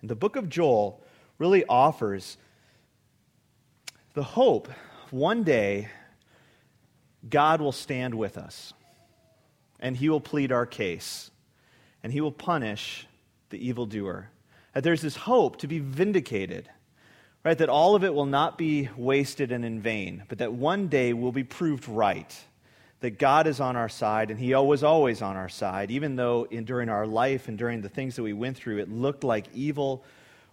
And 0.00 0.08
the 0.08 0.16
book 0.16 0.36
of 0.36 0.48
Joel 0.48 1.02
really 1.38 1.64
offers 1.66 2.36
the 4.14 4.22
hope 4.22 4.68
one 5.10 5.42
day 5.42 5.88
God 7.28 7.60
will 7.60 7.72
stand 7.72 8.14
with 8.14 8.36
us 8.36 8.72
and 9.80 9.96
he 9.96 10.08
will 10.08 10.20
plead 10.20 10.52
our 10.52 10.66
case 10.66 11.30
and 12.02 12.12
he 12.12 12.20
will 12.20 12.32
punish 12.32 13.06
the 13.50 13.68
evildoer. 13.68 14.30
That 14.72 14.82
there's 14.82 15.02
this 15.02 15.16
hope 15.16 15.58
to 15.58 15.68
be 15.68 15.78
vindicated, 15.78 16.68
right? 17.44 17.56
That 17.56 17.68
all 17.68 17.94
of 17.94 18.04
it 18.04 18.12
will 18.12 18.26
not 18.26 18.58
be 18.58 18.88
wasted 18.96 19.52
and 19.52 19.64
in 19.64 19.80
vain, 19.80 20.24
but 20.28 20.38
that 20.38 20.52
one 20.52 20.88
day 20.88 21.12
we'll 21.12 21.32
be 21.32 21.44
proved 21.44 21.88
right. 21.88 22.34
That 23.00 23.18
God 23.18 23.46
is 23.46 23.60
on 23.60 23.76
our 23.76 23.88
side 23.88 24.30
and 24.30 24.40
he 24.40 24.54
was 24.54 24.82
always 24.82 25.22
on 25.22 25.36
our 25.36 25.48
side, 25.48 25.90
even 25.90 26.16
though 26.16 26.46
in, 26.50 26.64
during 26.64 26.88
our 26.88 27.06
life 27.06 27.48
and 27.48 27.56
during 27.56 27.80
the 27.80 27.88
things 27.88 28.16
that 28.16 28.22
we 28.22 28.32
went 28.32 28.56
through, 28.56 28.78
it 28.78 28.90
looked 28.90 29.24
like 29.24 29.46
evil 29.54 30.04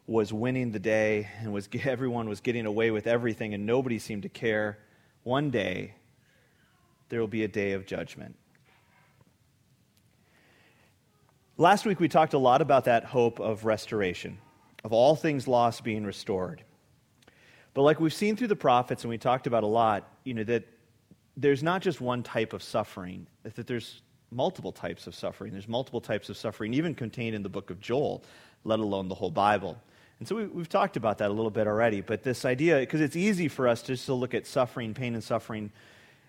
was 0.08 0.34
winning 0.34 0.72
the 0.72 0.80
day 0.80 1.30
and 1.40 1.54
was, 1.54 1.70
everyone 1.84 2.30
was 2.30 2.42
getting 2.42 2.66
away 2.66 2.92
with 2.92 3.08
everything 3.08 3.54
and 3.54 3.66
nobody 3.66 3.98
seemed 3.98 4.24
to 4.24 4.30
care. 4.30 4.78
One 5.24 5.50
day, 5.50 5.96
there 7.12 7.20
will 7.20 7.28
be 7.28 7.44
a 7.44 7.48
day 7.48 7.74
of 7.74 7.86
judgment. 7.86 8.36
Last 11.58 11.86
week, 11.86 12.00
we 12.00 12.08
talked 12.08 12.34
a 12.34 12.40
lot 12.40 12.62
about 12.62 12.86
that 12.86 13.04
hope 13.04 13.40
of 13.40 13.66
restoration, 13.66 14.40
of 14.86 14.94
all 14.94 15.16
things 15.16 15.48
lost 15.48 15.84
being 15.84 16.06
restored. 16.06 16.64
But 17.74 17.84
like 17.84 18.00
we've 18.00 18.14
seen 18.14 18.38
through 18.38 18.48
the 18.48 18.56
prophets, 18.56 19.04
and 19.04 19.10
we 19.10 19.18
talked 19.18 19.46
about 19.46 19.64
a 19.64 19.68
lot, 19.68 20.10
you 20.24 20.34
know, 20.34 20.46
that 20.46 20.64
there's 21.36 21.62
not 21.62 21.82
just 21.82 22.00
one 22.00 22.24
type 22.24 22.54
of 22.54 22.64
suffering, 22.64 23.28
that 23.44 23.68
there's 23.68 24.02
multiple 24.32 24.72
types 24.72 25.06
of 25.06 25.14
suffering. 25.14 25.52
There's 25.52 25.68
multiple 25.68 26.02
types 26.02 26.30
of 26.30 26.38
suffering, 26.38 26.74
even 26.74 26.96
contained 26.96 27.36
in 27.36 27.44
the 27.44 27.50
book 27.50 27.70
of 27.70 27.82
Joel, 27.82 28.24
let 28.64 28.80
alone 28.80 29.10
the 29.10 29.16
whole 29.16 29.32
Bible. 29.32 29.78
And 30.20 30.28
so 30.28 30.36
we, 30.36 30.60
have 30.60 30.70
talked 30.70 30.96
about 30.96 31.18
that 31.18 31.30
a 31.30 31.34
little 31.34 31.52
bit 31.52 31.68
already. 31.68 32.00
But 32.00 32.24
this 32.24 32.46
idea, 32.46 32.80
because 32.80 33.02
it's 33.02 33.18
easy 33.18 33.50
for 33.50 33.68
us 33.68 33.82
just 33.82 34.06
to 34.06 34.14
look 34.14 34.34
at 34.34 34.48
suffering, 34.48 34.94
pain, 34.94 35.14
and 35.14 35.24
suffering 35.24 35.72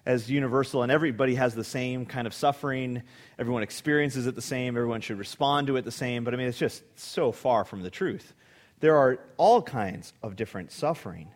as 0.05 0.31
universal 0.31 0.83
and 0.83 0.91
everybody 0.91 1.37
has 1.37 1.55
the 1.55 1.65
same 1.65 2.07
kind 2.07 2.27
of 2.27 2.35
suffering. 2.35 3.03
Everyone 3.39 3.63
experiences 3.63 4.27
it 4.27 4.35
the 4.35 4.43
same. 4.43 4.77
Everyone 4.77 5.01
should 5.01 5.19
respond 5.19 5.69
to 5.69 5.77
it 5.77 5.85
the 5.85 5.93
same. 5.93 6.25
But 6.25 6.35
I 6.35 6.37
mean, 6.37 6.49
it's 6.49 6.59
just 6.59 6.83
so 6.99 7.33
far 7.33 7.65
from 7.65 7.83
the 7.83 7.91
truth. 7.91 8.35
There 8.81 8.97
are 8.97 9.21
all 9.37 9.63
kinds 9.63 10.13
of 10.23 10.35
different 10.35 10.73
suffering. 10.73 11.29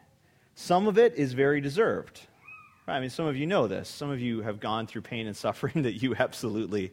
Some 0.57 0.89
of 0.89 0.99
it 0.99 1.15
is 1.15 1.33
very 1.33 1.61
deserved. 1.61 2.21
I 2.89 3.01
mean, 3.01 3.11
some 3.11 3.27
of 3.27 3.37
you 3.37 3.47
know 3.47 3.67
this. 3.67 3.89
Some 3.89 4.11
of 4.11 4.21
you 4.21 4.43
have 4.43 4.59
gone 4.59 4.87
through 4.87 5.03
pain 5.03 5.27
and 5.27 5.37
suffering 5.37 5.83
that 5.83 6.03
you 6.03 6.17
absolutely 6.17 6.93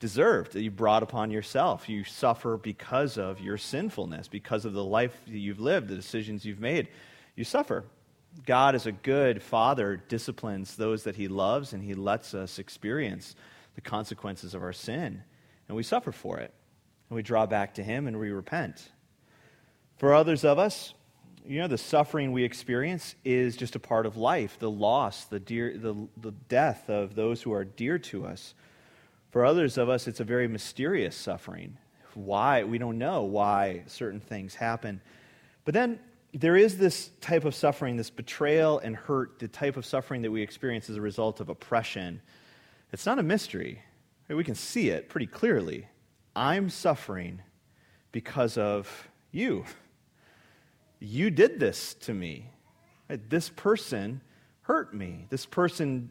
deserved, 0.00 0.54
that 0.54 0.62
you 0.62 0.70
brought 0.72 1.04
upon 1.04 1.30
yourself. 1.30 1.88
You 1.88 2.02
suffer 2.02 2.56
because 2.56 3.16
of 3.16 3.40
your 3.40 3.56
sinfulness, 3.56 4.26
because 4.26 4.64
of 4.64 4.72
the 4.72 4.84
life 4.84 5.16
that 5.26 5.38
you've 5.38 5.60
lived, 5.60 5.88
the 5.88 5.94
decisions 5.94 6.44
you've 6.44 6.60
made. 6.60 6.88
You 7.36 7.44
suffer. 7.44 7.84
God, 8.46 8.74
as 8.74 8.86
a 8.86 8.92
good 8.92 9.42
father, 9.42 10.02
disciplines 10.08 10.76
those 10.76 11.04
that 11.04 11.16
he 11.16 11.28
loves 11.28 11.72
and 11.72 11.82
he 11.82 11.94
lets 11.94 12.34
us 12.34 12.58
experience 12.58 13.36
the 13.74 13.80
consequences 13.80 14.54
of 14.54 14.62
our 14.62 14.72
sin. 14.72 15.22
And 15.68 15.76
we 15.76 15.82
suffer 15.82 16.12
for 16.12 16.38
it. 16.38 16.52
And 17.08 17.16
we 17.16 17.22
draw 17.22 17.46
back 17.46 17.74
to 17.74 17.84
him 17.84 18.06
and 18.06 18.18
we 18.18 18.30
repent. 18.30 18.90
For 19.96 20.14
others 20.14 20.44
of 20.44 20.58
us, 20.58 20.94
you 21.46 21.60
know, 21.60 21.68
the 21.68 21.78
suffering 21.78 22.32
we 22.32 22.44
experience 22.44 23.14
is 23.24 23.56
just 23.56 23.76
a 23.76 23.80
part 23.80 24.06
of 24.06 24.16
life, 24.16 24.58
the 24.58 24.70
loss, 24.70 25.24
the, 25.24 25.40
dear, 25.40 25.76
the, 25.76 25.94
the 26.16 26.30
death 26.30 26.88
of 26.88 27.14
those 27.14 27.42
who 27.42 27.52
are 27.52 27.64
dear 27.64 27.98
to 27.98 28.26
us. 28.26 28.54
For 29.30 29.44
others 29.44 29.78
of 29.78 29.88
us, 29.88 30.06
it's 30.06 30.20
a 30.20 30.24
very 30.24 30.46
mysterious 30.48 31.16
suffering. 31.16 31.76
Why? 32.14 32.64
We 32.64 32.78
don't 32.78 32.98
know 32.98 33.22
why 33.22 33.84
certain 33.86 34.20
things 34.20 34.54
happen. 34.54 35.00
But 35.64 35.74
then 35.74 36.00
there 36.34 36.56
is 36.56 36.78
this 36.78 37.10
type 37.20 37.44
of 37.44 37.54
suffering, 37.54 37.96
this 37.96 38.10
betrayal 38.10 38.78
and 38.78 38.96
hurt, 38.96 39.38
the 39.38 39.48
type 39.48 39.76
of 39.76 39.84
suffering 39.84 40.22
that 40.22 40.30
we 40.30 40.40
experience 40.42 40.88
as 40.88 40.96
a 40.96 41.00
result 41.00 41.40
of 41.40 41.48
oppression. 41.48 42.22
It's 42.92 43.06
not 43.06 43.18
a 43.18 43.22
mystery. 43.22 43.82
We 44.28 44.44
can 44.44 44.54
see 44.54 44.88
it 44.88 45.08
pretty 45.08 45.26
clearly. 45.26 45.88
I'm 46.34 46.70
suffering 46.70 47.42
because 48.12 48.56
of 48.56 49.08
You. 49.30 49.64
You 51.00 51.30
did 51.30 51.60
this 51.60 51.94
to 51.94 52.14
me. 52.14 52.46
This 53.08 53.50
person 53.50 54.22
hurt 54.62 54.94
me. 54.94 55.26
This 55.28 55.44
person 55.44 56.10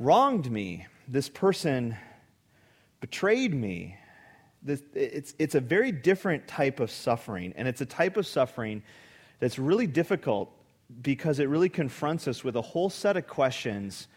wronged 0.00 0.50
me. 0.50 0.86
This 1.06 1.28
person 1.28 1.96
betrayed 3.00 3.54
me. 3.54 3.96
It's 4.66 5.54
a 5.54 5.60
very 5.60 5.92
different 5.92 6.48
type 6.48 6.80
of 6.80 6.90
suffering, 6.90 7.52
and 7.54 7.68
it's 7.68 7.80
a 7.80 7.86
type 7.86 8.16
of 8.16 8.26
suffering 8.26 8.82
that's 9.40 9.58
really 9.58 9.86
difficult 9.86 10.52
because 11.02 11.38
it 11.38 11.48
really 11.48 11.68
confronts 11.68 12.26
us 12.26 12.42
with 12.42 12.56
a 12.56 12.62
whole 12.62 12.90
set 12.90 13.16
of 13.16 13.26
questions 13.26 14.08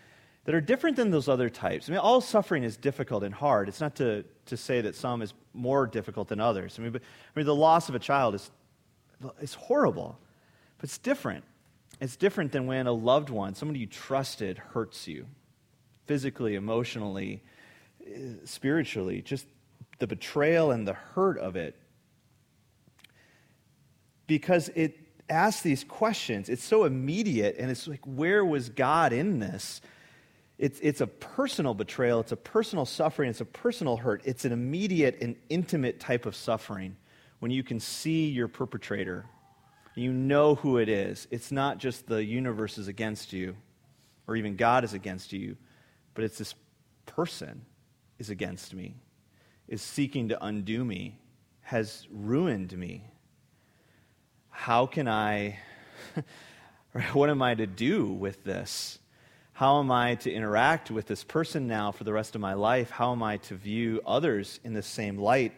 that 0.45 0.55
are 0.55 0.61
different 0.61 0.95
than 0.95 1.11
those 1.11 1.27
other 1.27 1.49
types. 1.49 1.87
I 1.87 1.91
mean, 1.91 1.99
all 1.99 2.21
suffering 2.21 2.63
is 2.63 2.77
difficult 2.77 3.23
and 3.23 3.33
hard. 3.33 3.67
It's 3.67 3.81
not 3.81 3.95
to, 3.97 4.23
to 4.47 4.57
say 4.57 4.81
that 4.81 4.95
some 4.95 5.21
is 5.21 5.33
more 5.53 5.85
difficult 5.85 6.29
than 6.29 6.39
others. 6.39 6.77
I 6.79 6.81
mean, 6.81 6.91
but, 6.91 7.01
I 7.01 7.39
mean, 7.39 7.45
the 7.45 7.55
loss 7.55 7.89
of 7.89 7.95
a 7.95 7.99
child 7.99 8.35
is, 8.35 8.49
is 9.39 9.53
horrible, 9.53 10.17
but 10.77 10.85
it's 10.85 10.97
different. 10.97 11.43
It's 11.99 12.15
different 12.15 12.51
than 12.51 12.65
when 12.65 12.87
a 12.87 12.91
loved 12.91 13.29
one, 13.29 13.53
somebody 13.53 13.81
you 13.81 13.85
trusted, 13.85 14.57
hurts 14.57 15.07
you 15.07 15.27
physically, 16.07 16.55
emotionally, 16.55 17.43
eh, 18.05 18.33
spiritually. 18.43 19.21
Just 19.21 19.45
the 19.99 20.07
betrayal 20.07 20.71
and 20.71 20.87
the 20.87 20.93
hurt 20.93 21.37
of 21.37 21.55
it. 21.55 21.75
Because 24.25 24.69
it 24.69 24.97
asks 25.31 25.63
these 25.63 25.83
questions. 25.83 26.49
It's 26.49 26.63
so 26.63 26.83
immediate, 26.83 27.55
and 27.57 27.71
it's 27.71 27.87
like, 27.87 28.01
where 28.05 28.45
was 28.45 28.69
God 28.69 29.13
in 29.13 29.39
this? 29.39 29.81
It's, 30.59 30.79
it's 30.83 31.01
a 31.01 31.07
personal 31.07 31.73
betrayal, 31.73 32.19
it's 32.19 32.33
a 32.33 32.37
personal 32.37 32.85
suffering, 32.85 33.31
it's 33.31 33.41
a 33.41 33.45
personal 33.45 33.97
hurt. 33.97 34.21
It's 34.25 34.45
an 34.45 34.51
immediate 34.51 35.17
and 35.19 35.35
intimate 35.49 35.99
type 35.99 36.27
of 36.27 36.35
suffering 36.35 36.95
when 37.39 37.49
you 37.49 37.63
can 37.63 37.79
see 37.79 38.27
your 38.27 38.47
perpetrator. 38.47 39.25
You 39.95 40.13
know 40.13 40.55
who 40.55 40.77
it 40.77 40.87
is. 40.87 41.27
It's 41.31 41.51
not 41.51 41.79
just 41.79 42.05
the 42.05 42.23
universe 42.23 42.77
is 42.77 42.87
against 42.87 43.33
you, 43.33 43.55
or 44.27 44.35
even 44.35 44.55
God 44.55 44.83
is 44.83 44.93
against 44.93 45.33
you, 45.33 45.57
but 46.13 46.23
it's 46.23 46.37
this 46.37 46.53
person 47.07 47.65
is 48.19 48.29
against 48.29 48.75
me, 48.75 48.95
is 49.67 49.81
seeking 49.81 50.29
to 50.29 50.45
undo 50.45 50.85
me, 50.85 51.19
has 51.61 52.07
ruined 52.11 52.77
me. 52.77 53.03
How 54.61 54.85
can 54.85 55.07
I, 55.07 55.57
what 57.13 57.31
am 57.31 57.41
I 57.41 57.55
to 57.55 57.65
do 57.65 58.05
with 58.05 58.43
this? 58.43 58.99
How 59.53 59.79
am 59.79 59.89
I 59.89 60.13
to 60.17 60.31
interact 60.31 60.91
with 60.91 61.07
this 61.07 61.23
person 61.23 61.67
now 61.67 61.91
for 61.91 62.03
the 62.03 62.13
rest 62.13 62.35
of 62.35 62.41
my 62.41 62.53
life? 62.53 62.91
How 62.91 63.11
am 63.11 63.23
I 63.23 63.37
to 63.37 63.55
view 63.55 64.01
others 64.05 64.59
in 64.63 64.73
the 64.73 64.83
same 64.83 65.17
light? 65.17 65.53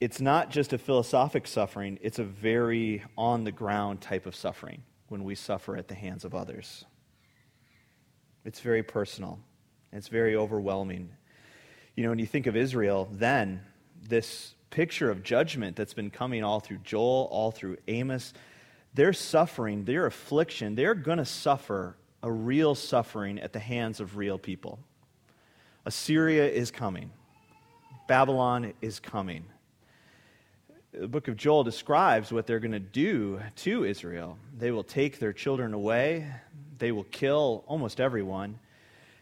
It's 0.00 0.20
not 0.20 0.50
just 0.50 0.72
a 0.72 0.78
philosophic 0.78 1.46
suffering, 1.46 2.00
it's 2.02 2.18
a 2.18 2.24
very 2.24 3.04
on 3.16 3.44
the 3.44 3.52
ground 3.52 4.00
type 4.00 4.26
of 4.26 4.34
suffering 4.34 4.82
when 5.06 5.22
we 5.22 5.36
suffer 5.36 5.76
at 5.76 5.86
the 5.86 5.94
hands 5.94 6.24
of 6.24 6.34
others. 6.34 6.84
It's 8.44 8.58
very 8.58 8.82
personal, 8.82 9.38
it's 9.92 10.08
very 10.08 10.34
overwhelming. 10.34 11.10
You 11.94 12.02
know, 12.02 12.08
when 12.08 12.18
you 12.18 12.26
think 12.26 12.48
of 12.48 12.56
Israel, 12.56 13.08
then 13.12 13.62
this 14.02 14.54
picture 14.70 15.10
of 15.10 15.22
judgment 15.22 15.76
that's 15.76 15.94
been 15.94 16.10
coming 16.10 16.42
all 16.44 16.60
through 16.60 16.78
Joel, 16.78 17.28
all 17.30 17.50
through 17.50 17.76
Amos, 17.88 18.32
their 18.94 19.12
suffering, 19.12 19.84
their 19.84 20.06
affliction, 20.06 20.74
they're 20.74 20.94
going 20.94 21.18
to 21.18 21.24
suffer 21.24 21.96
a 22.22 22.30
real 22.30 22.74
suffering 22.74 23.38
at 23.38 23.52
the 23.52 23.58
hands 23.58 24.00
of 24.00 24.16
real 24.16 24.38
people. 24.38 24.78
Assyria 25.86 26.48
is 26.48 26.70
coming, 26.70 27.10
Babylon 28.08 28.72
is 28.80 29.00
coming. 29.00 29.44
The 30.92 31.06
book 31.06 31.28
of 31.28 31.36
Joel 31.36 31.62
describes 31.62 32.32
what 32.32 32.48
they're 32.48 32.58
going 32.58 32.72
to 32.72 32.80
do 32.80 33.40
to 33.56 33.84
Israel. 33.84 34.36
They 34.58 34.72
will 34.72 34.82
take 34.82 35.20
their 35.20 35.32
children 35.32 35.72
away, 35.72 36.26
they 36.78 36.92
will 36.92 37.04
kill 37.04 37.64
almost 37.66 38.00
everyone. 38.00 38.58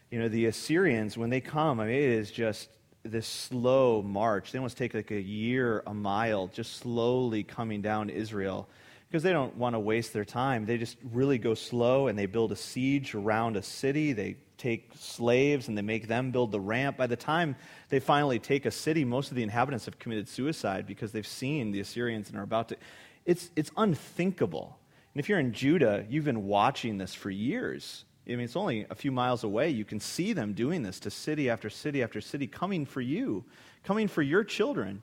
You 0.09 0.17
know, 0.17 0.27
the 0.27 0.47
Assyrians, 0.47 1.17
when 1.17 1.29
they 1.29 1.39
come, 1.39 1.79
I 1.79 1.85
mean, 1.85 1.95
it 1.95 2.01
is 2.01 2.31
just 2.31 2.69
this 3.03 3.27
slow 3.27 4.01
march. 4.01 4.51
They 4.51 4.59
almost 4.59 4.77
take 4.77 4.93
like 4.93 5.11
a 5.11 5.21
year, 5.21 5.83
a 5.87 5.93
mile, 5.93 6.47
just 6.47 6.77
slowly 6.77 7.43
coming 7.43 7.81
down 7.81 8.09
Israel 8.09 8.67
because 9.09 9.23
they 9.23 9.33
don't 9.33 9.55
want 9.57 9.73
to 9.73 9.79
waste 9.79 10.13
their 10.13 10.25
time. 10.25 10.65
They 10.65 10.77
just 10.77 10.97
really 11.11 11.39
go 11.39 11.55
slow 11.55 12.07
and 12.07 12.17
they 12.17 12.27
build 12.27 12.51
a 12.51 12.55
siege 12.55 13.15
around 13.15 13.57
a 13.57 13.63
city. 13.63 14.13
They 14.13 14.37
take 14.57 14.91
slaves 14.95 15.67
and 15.67 15.77
they 15.77 15.81
make 15.81 16.07
them 16.07 16.29
build 16.31 16.51
the 16.51 16.59
ramp. 16.59 16.97
By 16.97 17.07
the 17.07 17.15
time 17.15 17.55
they 17.89 17.99
finally 17.99 18.37
take 18.37 18.65
a 18.65 18.71
city, 18.71 19.03
most 19.03 19.31
of 19.31 19.35
the 19.35 19.43
inhabitants 19.43 19.85
have 19.85 19.97
committed 19.97 20.27
suicide 20.27 20.85
because 20.85 21.11
they've 21.11 21.25
seen 21.25 21.71
the 21.71 21.79
Assyrians 21.79 22.29
and 22.29 22.37
are 22.37 22.43
about 22.43 22.69
to. 22.69 22.77
It's, 23.25 23.49
it's 23.55 23.71
unthinkable. 23.77 24.77
And 25.13 25.19
if 25.19 25.27
you're 25.27 25.39
in 25.39 25.53
Judah, 25.53 26.05
you've 26.07 26.25
been 26.25 26.45
watching 26.45 26.99
this 26.99 27.15
for 27.15 27.31
years. 27.31 28.05
I 28.29 28.35
mean, 28.35 28.45
it's 28.45 28.55
only 28.55 28.85
a 28.89 28.95
few 28.95 29.11
miles 29.11 29.43
away. 29.43 29.69
You 29.69 29.85
can 29.85 29.99
see 29.99 30.33
them 30.33 30.53
doing 30.53 30.83
this 30.83 30.99
to 31.01 31.09
city 31.09 31.49
after 31.49 31.69
city 31.69 32.03
after 32.03 32.21
city, 32.21 32.45
coming 32.45 32.85
for 32.85 33.01
you, 33.01 33.43
coming 33.83 34.07
for 34.07 34.21
your 34.21 34.43
children. 34.43 35.01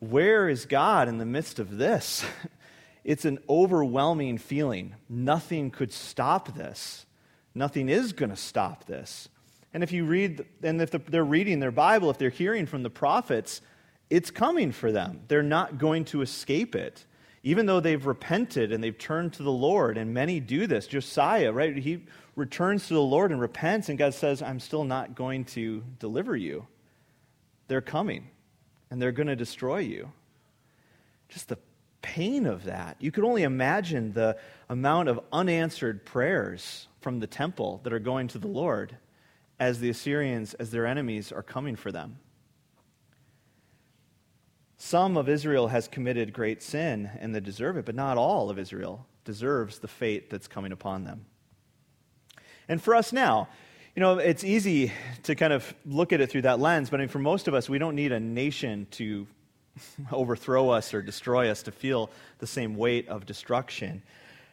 Where 0.00 0.48
is 0.48 0.66
God 0.66 1.08
in 1.08 1.18
the 1.18 1.26
midst 1.26 1.58
of 1.58 1.78
this? 1.78 2.24
It's 3.06 3.24
an 3.24 3.38
overwhelming 3.48 4.36
feeling. 4.36 4.96
Nothing 5.08 5.70
could 5.70 5.92
stop 5.92 6.56
this. 6.56 7.06
Nothing 7.54 7.88
is 7.88 8.12
going 8.12 8.30
to 8.30 8.36
stop 8.36 8.86
this. 8.86 9.28
And 9.72 9.84
if 9.84 9.92
you 9.92 10.04
read, 10.04 10.44
and 10.60 10.82
if 10.82 10.90
they're 10.90 11.24
reading 11.24 11.60
their 11.60 11.70
Bible, 11.70 12.10
if 12.10 12.18
they're 12.18 12.30
hearing 12.30 12.66
from 12.66 12.82
the 12.82 12.90
prophets, 12.90 13.60
it's 14.10 14.32
coming 14.32 14.72
for 14.72 14.90
them. 14.90 15.20
They're 15.28 15.44
not 15.44 15.78
going 15.78 16.04
to 16.06 16.22
escape 16.22 16.74
it. 16.74 17.04
Even 17.46 17.66
though 17.66 17.78
they've 17.78 18.04
repented 18.04 18.72
and 18.72 18.82
they've 18.82 18.98
turned 18.98 19.34
to 19.34 19.44
the 19.44 19.52
Lord, 19.52 19.98
and 19.98 20.12
many 20.12 20.40
do 20.40 20.66
this. 20.66 20.88
Josiah, 20.88 21.52
right? 21.52 21.76
He 21.76 22.02
returns 22.34 22.88
to 22.88 22.94
the 22.94 23.00
Lord 23.00 23.30
and 23.30 23.40
repents, 23.40 23.88
and 23.88 23.96
God 23.96 24.14
says, 24.14 24.42
I'm 24.42 24.58
still 24.58 24.82
not 24.82 25.14
going 25.14 25.44
to 25.44 25.84
deliver 26.00 26.34
you. 26.34 26.66
They're 27.68 27.80
coming, 27.80 28.30
and 28.90 29.00
they're 29.00 29.12
going 29.12 29.28
to 29.28 29.36
destroy 29.36 29.78
you. 29.78 30.10
Just 31.28 31.48
the 31.48 31.58
pain 32.02 32.46
of 32.46 32.64
that. 32.64 32.96
You 32.98 33.12
could 33.12 33.22
only 33.22 33.44
imagine 33.44 34.12
the 34.12 34.38
amount 34.68 35.08
of 35.08 35.20
unanswered 35.32 36.04
prayers 36.04 36.88
from 37.00 37.20
the 37.20 37.28
temple 37.28 37.80
that 37.84 37.92
are 37.92 38.00
going 38.00 38.26
to 38.26 38.38
the 38.38 38.48
Lord 38.48 38.96
as 39.60 39.78
the 39.78 39.90
Assyrians, 39.90 40.54
as 40.54 40.72
their 40.72 40.84
enemies, 40.84 41.30
are 41.30 41.44
coming 41.44 41.76
for 41.76 41.92
them. 41.92 42.18
Some 44.78 45.16
of 45.16 45.28
Israel 45.28 45.68
has 45.68 45.88
committed 45.88 46.32
great 46.32 46.62
sin 46.62 47.10
and 47.18 47.34
they 47.34 47.40
deserve 47.40 47.76
it, 47.76 47.86
but 47.86 47.94
not 47.94 48.18
all 48.18 48.50
of 48.50 48.58
Israel 48.58 49.06
deserves 49.24 49.78
the 49.78 49.88
fate 49.88 50.30
that's 50.30 50.48
coming 50.48 50.72
upon 50.72 51.04
them. 51.04 51.24
And 52.68 52.82
for 52.82 52.94
us 52.94 53.12
now, 53.12 53.48
you 53.94 54.00
know, 54.00 54.18
it's 54.18 54.44
easy 54.44 54.92
to 55.22 55.34
kind 55.34 55.52
of 55.52 55.74
look 55.86 56.12
at 56.12 56.20
it 56.20 56.30
through 56.30 56.42
that 56.42 56.60
lens, 56.60 56.90
but 56.90 57.00
I 57.00 57.04
mean, 57.04 57.08
for 57.08 57.18
most 57.18 57.48
of 57.48 57.54
us, 57.54 57.68
we 57.68 57.78
don't 57.78 57.94
need 57.94 58.12
a 58.12 58.20
nation 58.20 58.86
to 58.92 59.26
overthrow 60.12 60.68
us 60.68 60.92
or 60.92 61.00
destroy 61.00 61.50
us, 61.50 61.62
to 61.62 61.72
feel 61.72 62.10
the 62.38 62.46
same 62.46 62.76
weight 62.76 63.08
of 63.08 63.24
destruction, 63.24 64.02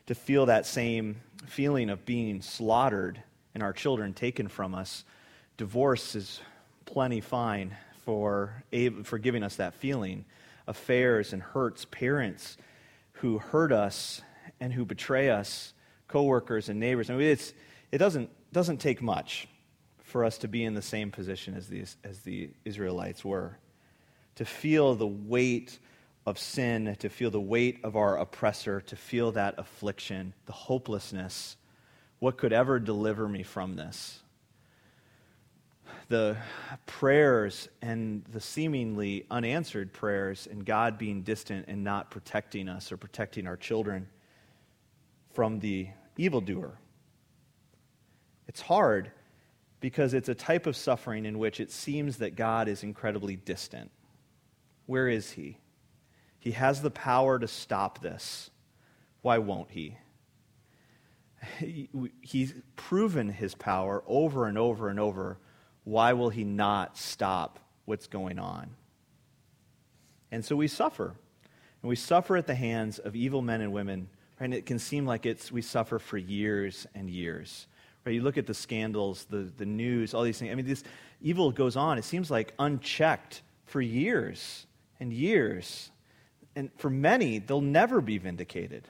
to 0.07 0.15
feel 0.15 0.45
that 0.45 0.65
same 0.65 1.17
feeling 1.47 1.89
of 1.89 2.05
being 2.05 2.41
slaughtered 2.41 3.21
and 3.53 3.61
our 3.61 3.73
children 3.73 4.13
taken 4.13 4.47
from 4.47 4.73
us. 4.73 5.03
Divorce 5.57 6.15
is 6.15 6.39
plenty 6.85 7.19
fine 7.19 7.75
for, 8.05 8.63
for 9.03 9.17
giving 9.17 9.43
us 9.43 9.57
that 9.57 9.73
feeling. 9.75 10.25
Affairs 10.67 11.33
and 11.33 11.41
hurts, 11.41 11.85
parents 11.85 12.57
who 13.13 13.37
hurt 13.37 13.71
us 13.71 14.21
and 14.59 14.71
who 14.71 14.85
betray 14.85 15.29
us, 15.29 15.73
coworkers 16.07 16.69
and 16.69 16.79
neighbors. 16.79 17.09
I 17.09 17.15
mean, 17.15 17.27
it's, 17.27 17.53
it 17.91 17.97
doesn't, 17.97 18.29
doesn't 18.51 18.77
take 18.77 19.01
much 19.01 19.47
for 20.01 20.23
us 20.23 20.37
to 20.39 20.47
be 20.47 20.63
in 20.63 20.73
the 20.73 20.81
same 20.81 21.11
position 21.11 21.55
as, 21.55 21.67
these, 21.67 21.97
as 22.03 22.19
the 22.19 22.49
Israelites 22.65 23.25
were 23.25 23.57
to 24.35 24.45
feel 24.45 24.95
the 24.95 25.07
weight 25.07 25.79
of 26.25 26.39
sin, 26.39 26.95
to 26.99 27.09
feel 27.09 27.29
the 27.29 27.39
weight 27.39 27.79
of 27.83 27.95
our 27.95 28.17
oppressor, 28.17 28.81
to 28.81 28.95
feel 28.95 29.31
that 29.33 29.55
affliction, 29.57 30.33
the 30.45 30.53
hopelessness. 30.53 31.57
What 32.19 32.37
could 32.37 32.53
ever 32.53 32.79
deliver 32.79 33.27
me 33.27 33.43
from 33.43 33.75
this? 33.75 34.22
The 36.09 36.37
prayers 36.85 37.69
and 37.81 38.23
the 38.25 38.41
seemingly 38.41 39.25
unanswered 39.31 39.93
prayers, 39.93 40.47
and 40.49 40.65
God 40.65 40.97
being 40.97 41.21
distant 41.21 41.65
and 41.67 41.83
not 41.83 42.11
protecting 42.11 42.67
us 42.67 42.91
or 42.91 42.97
protecting 42.97 43.47
our 43.47 43.57
children 43.57 44.07
from 45.33 45.59
the 45.59 45.87
evildoer. 46.17 46.77
It's 48.47 48.61
hard 48.61 49.11
because 49.79 50.13
it's 50.13 50.29
a 50.29 50.35
type 50.35 50.65
of 50.65 50.75
suffering 50.75 51.25
in 51.25 51.39
which 51.39 51.59
it 51.59 51.71
seems 51.71 52.17
that 52.17 52.35
God 52.35 52.67
is 52.67 52.83
incredibly 52.83 53.35
distant. 53.35 53.91
Where 54.85 55.09
is 55.09 55.31
he? 55.31 55.57
He 56.39 56.51
has 56.51 56.81
the 56.81 56.91
power 56.91 57.39
to 57.39 57.47
stop 57.47 58.01
this. 58.01 58.49
Why 59.21 59.37
won't 59.37 59.71
he? 59.71 59.97
He's 62.21 62.53
proven 62.75 63.29
his 63.29 63.55
power 63.55 64.03
over 64.07 64.45
and 64.45 64.57
over 64.57 64.89
and 64.89 64.99
over. 64.99 65.37
Why 65.83 66.13
will 66.13 66.29
he 66.29 66.43
not 66.43 66.97
stop 66.97 67.59
what's 67.85 68.07
going 68.07 68.39
on? 68.39 68.69
And 70.31 70.43
so 70.43 70.55
we 70.55 70.67
suffer. 70.67 71.13
And 71.81 71.89
we 71.89 71.95
suffer 71.95 72.37
at 72.37 72.47
the 72.47 72.55
hands 72.55 72.99
of 72.99 73.15
evil 73.15 73.41
men 73.41 73.61
and 73.61 73.73
women, 73.73 74.07
right? 74.39 74.45
And 74.45 74.53
it 74.53 74.65
can 74.65 74.79
seem 74.79 75.05
like 75.05 75.25
it's, 75.25 75.51
we 75.51 75.61
suffer 75.61 75.99
for 75.99 76.17
years 76.17 76.87
and 76.95 77.09
years. 77.09 77.67
Right? 78.05 78.15
You 78.15 78.21
look 78.21 78.37
at 78.37 78.47
the 78.47 78.53
scandals, 78.53 79.25
the, 79.25 79.51
the 79.57 79.65
news, 79.65 80.13
all 80.13 80.23
these 80.23 80.39
things. 80.39 80.51
I 80.51 80.55
mean, 80.55 80.65
this 80.65 80.83
evil 81.21 81.51
goes 81.51 81.75
on, 81.75 81.97
it 81.97 82.03
seems 82.03 82.31
like 82.31 82.53
unchecked 82.59 83.41
for 83.65 83.81
years 83.81 84.65
and 84.99 85.11
years. 85.11 85.91
And 86.55 86.69
for 86.77 86.89
many, 86.89 87.39
they'll 87.39 87.61
never 87.61 88.01
be 88.01 88.17
vindicated. 88.17 88.87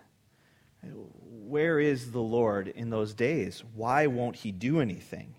Where 0.81 1.79
is 1.79 2.11
the 2.11 2.19
Lord 2.19 2.67
in 2.67 2.89
those 2.89 3.13
days? 3.13 3.63
Why 3.75 4.07
won't 4.07 4.35
he 4.35 4.51
do 4.51 4.81
anything? 4.81 5.35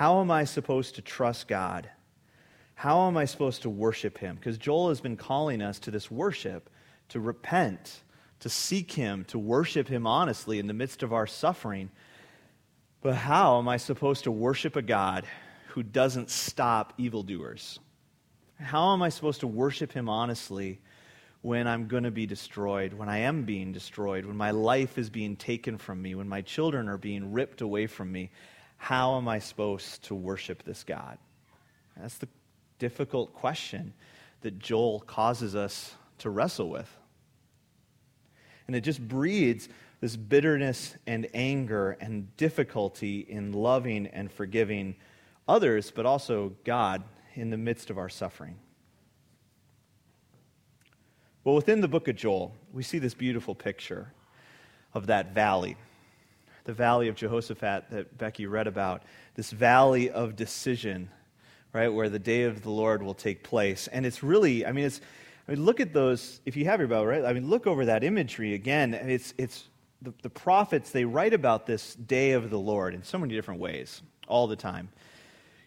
How 0.00 0.22
am 0.22 0.30
I 0.30 0.44
supposed 0.44 0.94
to 0.94 1.02
trust 1.02 1.46
God? 1.46 1.90
How 2.74 3.06
am 3.06 3.18
I 3.18 3.26
supposed 3.26 3.60
to 3.62 3.68
worship 3.68 4.16
him? 4.16 4.36
Because 4.36 4.56
Joel 4.56 4.88
has 4.88 5.02
been 5.02 5.18
calling 5.18 5.60
us 5.60 5.78
to 5.80 5.90
this 5.90 6.10
worship, 6.10 6.70
to 7.10 7.20
repent, 7.20 8.00
to 8.38 8.48
seek 8.48 8.92
him, 8.92 9.26
to 9.26 9.38
worship 9.38 9.88
him 9.88 10.06
honestly 10.06 10.58
in 10.58 10.68
the 10.68 10.72
midst 10.72 11.02
of 11.02 11.12
our 11.12 11.26
suffering. 11.26 11.90
But 13.02 13.14
how 13.14 13.58
am 13.58 13.68
I 13.68 13.76
supposed 13.76 14.24
to 14.24 14.30
worship 14.30 14.74
a 14.74 14.80
God 14.80 15.26
who 15.68 15.82
doesn't 15.82 16.30
stop 16.30 16.94
evildoers? 16.96 17.78
How 18.58 18.94
am 18.94 19.02
I 19.02 19.10
supposed 19.10 19.40
to 19.40 19.46
worship 19.46 19.92
him 19.92 20.08
honestly 20.08 20.80
when 21.42 21.66
I'm 21.66 21.88
going 21.88 22.04
to 22.04 22.10
be 22.10 22.24
destroyed, 22.24 22.94
when 22.94 23.10
I 23.10 23.18
am 23.18 23.42
being 23.42 23.70
destroyed, 23.70 24.24
when 24.24 24.38
my 24.38 24.50
life 24.50 24.96
is 24.96 25.10
being 25.10 25.36
taken 25.36 25.76
from 25.76 26.00
me, 26.00 26.14
when 26.14 26.26
my 26.26 26.40
children 26.40 26.88
are 26.88 26.96
being 26.96 27.34
ripped 27.34 27.60
away 27.60 27.86
from 27.86 28.10
me? 28.10 28.30
How 28.82 29.18
am 29.18 29.28
I 29.28 29.40
supposed 29.40 30.04
to 30.04 30.14
worship 30.14 30.62
this 30.62 30.84
God? 30.84 31.18
That's 31.98 32.16
the 32.16 32.28
difficult 32.78 33.34
question 33.34 33.92
that 34.40 34.58
Joel 34.58 35.00
causes 35.00 35.54
us 35.54 35.94
to 36.18 36.30
wrestle 36.30 36.70
with. 36.70 36.88
And 38.66 38.74
it 38.74 38.80
just 38.80 39.06
breeds 39.06 39.68
this 40.00 40.16
bitterness 40.16 40.96
and 41.06 41.28
anger 41.34 41.98
and 42.00 42.34
difficulty 42.38 43.20
in 43.20 43.52
loving 43.52 44.06
and 44.06 44.32
forgiving 44.32 44.96
others, 45.46 45.90
but 45.90 46.06
also 46.06 46.54
God 46.64 47.02
in 47.34 47.50
the 47.50 47.58
midst 47.58 47.90
of 47.90 47.98
our 47.98 48.08
suffering. 48.08 48.56
Well, 51.44 51.54
within 51.54 51.82
the 51.82 51.88
book 51.88 52.08
of 52.08 52.16
Joel, 52.16 52.54
we 52.72 52.82
see 52.82 52.98
this 52.98 53.12
beautiful 53.12 53.54
picture 53.54 54.14
of 54.94 55.06
that 55.08 55.34
valley, 55.34 55.76
the 56.64 56.72
valley 56.72 57.08
of 57.08 57.16
Jehoshaphat 57.16 57.90
that 57.90 58.18
Becky 58.18 58.46
read 58.46 58.66
about, 58.66 59.02
this 59.34 59.50
valley 59.50 60.10
of 60.10 60.36
decision, 60.36 61.10
right, 61.72 61.88
where 61.88 62.08
the 62.08 62.18
day 62.18 62.44
of 62.44 62.62
the 62.62 62.70
Lord 62.70 63.02
will 63.02 63.14
take 63.14 63.42
place. 63.42 63.88
And 63.88 64.04
it's 64.04 64.22
really, 64.22 64.66
I 64.66 64.72
mean, 64.72 64.84
it's, 64.84 65.00
I 65.48 65.52
mean, 65.52 65.64
look 65.64 65.80
at 65.80 65.92
those, 65.92 66.40
if 66.44 66.56
you 66.56 66.64
have 66.66 66.80
your 66.80 66.88
Bible, 66.88 67.06
right? 67.06 67.24
I 67.24 67.32
mean, 67.32 67.48
look 67.48 67.66
over 67.66 67.86
that 67.86 68.04
imagery 68.04 68.54
again. 68.54 68.94
It's, 68.94 69.34
it's 69.38 69.64
the, 70.02 70.12
the 70.22 70.30
prophets, 70.30 70.90
they 70.90 71.04
write 71.04 71.34
about 71.34 71.66
this 71.66 71.94
day 71.94 72.32
of 72.32 72.50
the 72.50 72.58
Lord 72.58 72.94
in 72.94 73.02
so 73.02 73.18
many 73.18 73.34
different 73.34 73.60
ways 73.60 74.02
all 74.28 74.46
the 74.46 74.56
time 74.56 74.90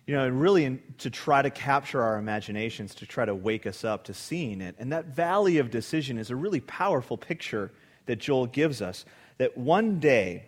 you 0.05 0.15
know, 0.15 0.25
and 0.25 0.39
really 0.39 0.65
in, 0.65 0.81
to 0.97 1.09
try 1.09 1.41
to 1.41 1.49
capture 1.49 2.01
our 2.01 2.17
imaginations, 2.17 2.95
to 2.95 3.05
try 3.05 3.25
to 3.25 3.33
wake 3.33 3.65
us 3.65 3.83
up 3.83 4.03
to 4.05 4.13
seeing 4.13 4.61
it. 4.61 4.75
And 4.77 4.91
that 4.91 5.05
valley 5.05 5.59
of 5.59 5.71
decision 5.71 6.17
is 6.17 6.29
a 6.29 6.35
really 6.35 6.59
powerful 6.59 7.17
picture 7.17 7.71
that 8.05 8.17
Joel 8.17 8.47
gives 8.47 8.81
us 8.81 9.05
that 9.37 9.57
one 9.57 9.99
day 9.99 10.45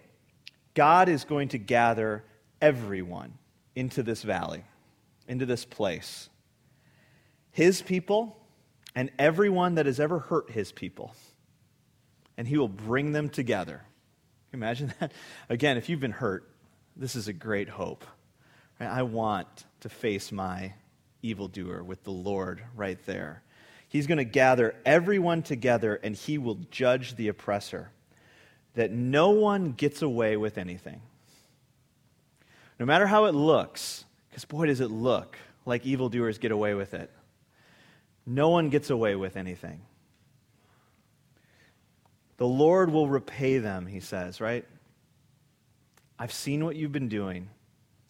God 0.76 1.10
is 1.10 1.24
going 1.24 1.50
to 1.50 1.58
gather 1.58 2.24
everyone 2.62 3.34
into 3.76 4.04
this 4.04 4.22
valley, 4.22 4.64
into 5.28 5.46
this 5.46 5.66
place. 5.66 6.30
His 7.52 7.82
people 7.82 8.38
and 8.94 9.12
everyone 9.18 9.76
that 9.76 9.86
has 9.86 10.00
ever 10.00 10.20
hurt 10.20 10.52
his 10.52 10.72
people. 10.72 11.16
And 12.38 12.48
he 12.48 12.58
will 12.58 12.70
bring 12.70 13.14
them 13.14 13.30
together. 13.30 13.82
imagine 14.54 14.94
that? 15.00 15.12
Again, 15.50 15.78
if 15.78 15.90
you've 15.90 16.00
been 16.00 16.12
hurt, 16.12 16.50
this 16.96 17.16
is 17.16 17.28
a 17.28 17.34
great 17.34 17.70
hope 17.70 18.06
I 18.80 19.04
want 19.04 19.66
to 19.82 19.90
face 19.90 20.32
my 20.32 20.74
evildoer 21.22 21.84
with 21.84 22.04
the 22.04 22.12
Lord 22.12 22.62
right 22.76 23.04
there. 23.06 23.42
He's 23.88 24.08
going 24.08 24.18
to 24.18 24.26
gather 24.26 24.76
everyone 24.86 25.44
together 25.44 25.96
and 25.96 26.16
he 26.16 26.38
will 26.38 26.60
judge 26.72 27.16
the 27.16 27.30
oppressor. 27.30 27.92
That 28.76 28.92
no 28.92 29.30
one 29.32 29.72
gets 29.72 30.02
away 30.02 30.38
with 30.38 30.58
anything. 30.58 31.02
No 32.80 32.86
matter 32.86 33.08
how 33.08 33.26
it 33.26 33.34
looks, 33.34 34.06
because 34.30 34.46
boy, 34.46 34.68
does 34.68 34.82
it 34.82 34.92
look 34.92 35.38
like 35.66 35.86
evildoers 35.86 36.38
get 36.38 36.52
away 36.52 36.74
with 36.74 36.94
it. 36.94 37.10
No 38.26 38.50
one 38.50 38.70
gets 38.70 38.90
away 38.90 39.16
with 39.16 39.38
anything. 39.38 39.82
The 42.38 42.48
Lord 42.48 42.92
will 42.92 43.08
repay 43.08 43.60
them, 43.60 43.86
he 43.86 44.00
says, 44.00 44.42
right? 44.42 44.66
I've 46.20 46.34
seen 46.34 46.64
what 46.66 46.76
you've 46.76 46.92
been 46.92 47.10
doing. 47.10 47.50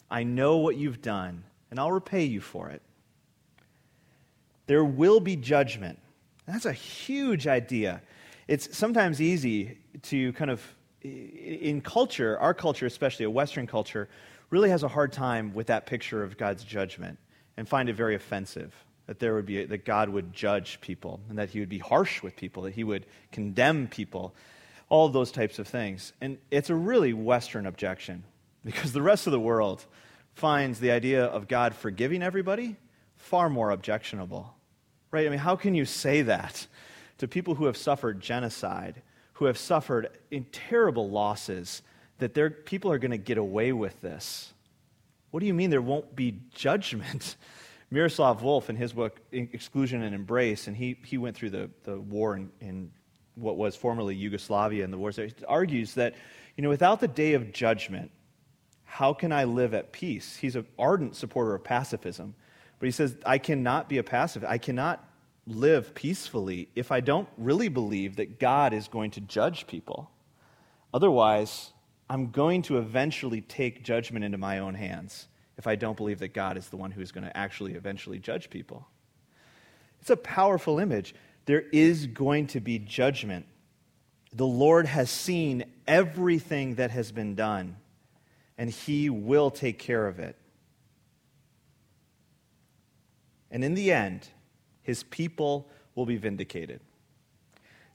I 0.09 0.23
know 0.23 0.57
what 0.57 0.77
you've 0.77 1.01
done, 1.01 1.43
and 1.69 1.79
I'll 1.79 1.91
repay 1.91 2.25
you 2.25 2.41
for 2.41 2.69
it. 2.69 2.81
There 4.67 4.83
will 4.83 5.19
be 5.19 5.35
judgment. 5.35 5.99
That's 6.45 6.65
a 6.65 6.73
huge 6.73 7.47
idea. 7.47 8.01
It's 8.47 8.77
sometimes 8.77 9.21
easy 9.21 9.77
to 10.03 10.33
kind 10.33 10.51
of, 10.51 10.61
in 11.01 11.81
culture, 11.81 12.37
our 12.39 12.53
culture, 12.53 12.85
especially 12.85 13.25
a 13.25 13.29
Western 13.29 13.67
culture, 13.67 14.07
really 14.49 14.69
has 14.69 14.83
a 14.83 14.87
hard 14.87 15.11
time 15.11 15.53
with 15.53 15.67
that 15.67 15.85
picture 15.85 16.23
of 16.23 16.37
God's 16.37 16.63
judgment 16.63 17.17
and 17.57 17.67
find 17.67 17.89
it 17.89 17.93
very 17.93 18.15
offensive 18.15 18.73
that 19.07 19.19
there 19.19 19.35
would 19.35 19.45
be 19.45 19.65
that 19.65 19.85
God 19.85 20.09
would 20.09 20.33
judge 20.33 20.81
people 20.81 21.19
and 21.29 21.37
that 21.37 21.49
he 21.49 21.59
would 21.59 21.69
be 21.69 21.77
harsh 21.77 22.23
with 22.23 22.35
people, 22.35 22.63
that 22.63 22.73
he 22.73 22.83
would 22.83 23.05
condemn 23.31 23.87
people, 23.87 24.33
all 24.89 25.09
those 25.09 25.31
types 25.31 25.59
of 25.59 25.67
things. 25.67 26.13
And 26.21 26.37
it's 26.51 26.69
a 26.69 26.75
really 26.75 27.13
Western 27.13 27.65
objection 27.65 28.23
because 28.63 28.93
the 28.93 29.01
rest 29.01 29.27
of 29.27 29.31
the 29.31 29.39
world 29.39 29.85
finds 30.33 30.79
the 30.79 30.91
idea 30.91 31.25
of 31.25 31.47
God 31.47 31.75
forgiving 31.75 32.23
everybody 32.23 32.75
far 33.17 33.49
more 33.49 33.71
objectionable. 33.71 34.55
Right? 35.11 35.27
I 35.27 35.29
mean, 35.29 35.39
how 35.39 35.55
can 35.55 35.75
you 35.75 35.85
say 35.85 36.23
that 36.23 36.67
to 37.17 37.27
people 37.27 37.55
who 37.55 37.65
have 37.65 37.77
suffered 37.77 38.19
genocide, 38.21 39.01
who 39.33 39.45
have 39.45 39.57
suffered 39.57 40.09
in 40.31 40.45
terrible 40.45 41.09
losses, 41.09 41.81
that 42.19 42.33
their 42.33 42.49
people 42.49 42.91
are 42.91 42.97
going 42.97 43.11
to 43.11 43.17
get 43.17 43.37
away 43.37 43.71
with 43.71 43.99
this? 44.01 44.53
What 45.31 45.41
do 45.41 45.45
you 45.45 45.53
mean 45.53 45.69
there 45.69 45.81
won't 45.81 46.15
be 46.15 46.39
judgment? 46.53 47.35
Miroslav 47.91 48.41
Volf, 48.41 48.69
in 48.69 48.75
his 48.75 48.93
book 48.93 49.19
Exclusion 49.31 50.01
and 50.01 50.15
Embrace, 50.15 50.67
and 50.67 50.75
he, 50.75 50.97
he 51.03 51.17
went 51.17 51.35
through 51.35 51.51
the, 51.51 51.69
the 51.83 51.99
war 51.99 52.35
in, 52.35 52.51
in 52.59 52.91
what 53.35 53.57
was 53.57 53.75
formerly 53.75 54.15
Yugoslavia 54.15 54.83
and 54.83 54.91
the 54.91 54.97
wars 54.97 55.17
there, 55.17 55.29
argues 55.47 55.93
that, 55.93 56.15
you 56.55 56.63
know, 56.63 56.69
without 56.69 56.99
the 56.99 57.07
day 57.07 57.33
of 57.33 57.51
judgment, 57.51 58.11
how 58.85 59.13
can 59.13 59.31
I 59.31 59.43
live 59.43 59.73
at 59.73 59.91
peace? 59.91 60.37
He's 60.37 60.55
an 60.55 60.65
ardent 60.79 61.15
supporter 61.15 61.53
of 61.53 61.63
pacifism. 61.63 62.33
But 62.79 62.85
he 62.85 62.91
says, 62.91 63.15
I 63.25 63.37
cannot 63.37 63.89
be 63.89 63.97
a 63.97 64.03
pacifist. 64.03 64.49
I 64.49 64.57
cannot 64.57 65.04
live 65.47 65.93
peacefully 65.93 66.69
if 66.75 66.91
I 66.91 67.01
don't 67.01 67.27
really 67.37 67.67
believe 67.67 68.15
that 68.15 68.39
God 68.39 68.73
is 68.73 68.87
going 68.87 69.11
to 69.11 69.21
judge 69.21 69.67
people. 69.67 70.09
Otherwise, 70.93 71.71
I'm 72.09 72.31
going 72.31 72.61
to 72.63 72.77
eventually 72.77 73.41
take 73.41 73.83
judgment 73.83 74.25
into 74.25 74.37
my 74.37 74.59
own 74.59 74.75
hands 74.75 75.27
if 75.57 75.67
I 75.67 75.75
don't 75.75 75.97
believe 75.97 76.19
that 76.19 76.33
God 76.33 76.57
is 76.57 76.69
the 76.69 76.77
one 76.77 76.91
who 76.91 77.01
is 77.01 77.11
going 77.11 77.25
to 77.25 77.35
actually 77.35 77.73
eventually 77.73 78.19
judge 78.19 78.49
people. 78.49 78.87
It's 80.01 80.09
a 80.09 80.17
powerful 80.17 80.79
image. 80.79 81.15
There 81.45 81.63
is 81.71 82.07
going 82.07 82.47
to 82.47 82.59
be 82.59 82.79
judgment. 82.79 83.45
The 84.33 84.45
Lord 84.45 84.85
has 84.85 85.09
seen 85.09 85.65
everything 85.87 86.75
that 86.75 86.91
has 86.91 87.11
been 87.11 87.35
done 87.35 87.77
and 88.57 88.69
He 88.69 89.09
will 89.09 89.51
take 89.51 89.79
care 89.79 90.07
of 90.07 90.19
it. 90.19 90.35
And 93.51 93.63
in 93.63 93.73
the 93.73 93.91
end, 93.91 94.27
His 94.85 95.01
people 95.03 95.67
will 95.95 96.05
be 96.05 96.15
vindicated. 96.15 96.79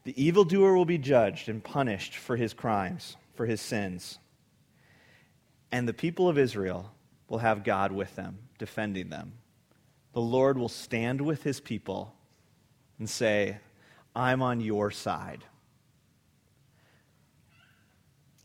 The 0.03 0.21
evildoer 0.21 0.75
will 0.75 0.85
be 0.85 0.99
judged 0.99 1.49
and 1.49 1.63
punished 1.63 2.17
for 2.17 2.37
his 2.37 2.53
crimes, 2.53 3.17
for 3.37 3.47
his 3.47 3.61
sins. 3.61 4.19
And 5.71 5.87
the 5.87 5.95
people 5.95 6.29
of 6.29 6.37
Israel 6.37 6.91
will 7.29 7.39
have 7.39 7.63
God 7.63 7.93
with 7.93 8.17
them, 8.17 8.39
defending 8.59 9.09
them. 9.09 9.35
The 10.15 10.21
Lord 10.21 10.59
will 10.59 10.69
stand 10.69 11.21
with 11.21 11.45
his 11.45 11.61
people 11.61 12.13
and 12.99 13.09
say, 13.09 13.59
I'm 14.17 14.43
on 14.43 14.61
your 14.61 14.91
side. 14.91 15.45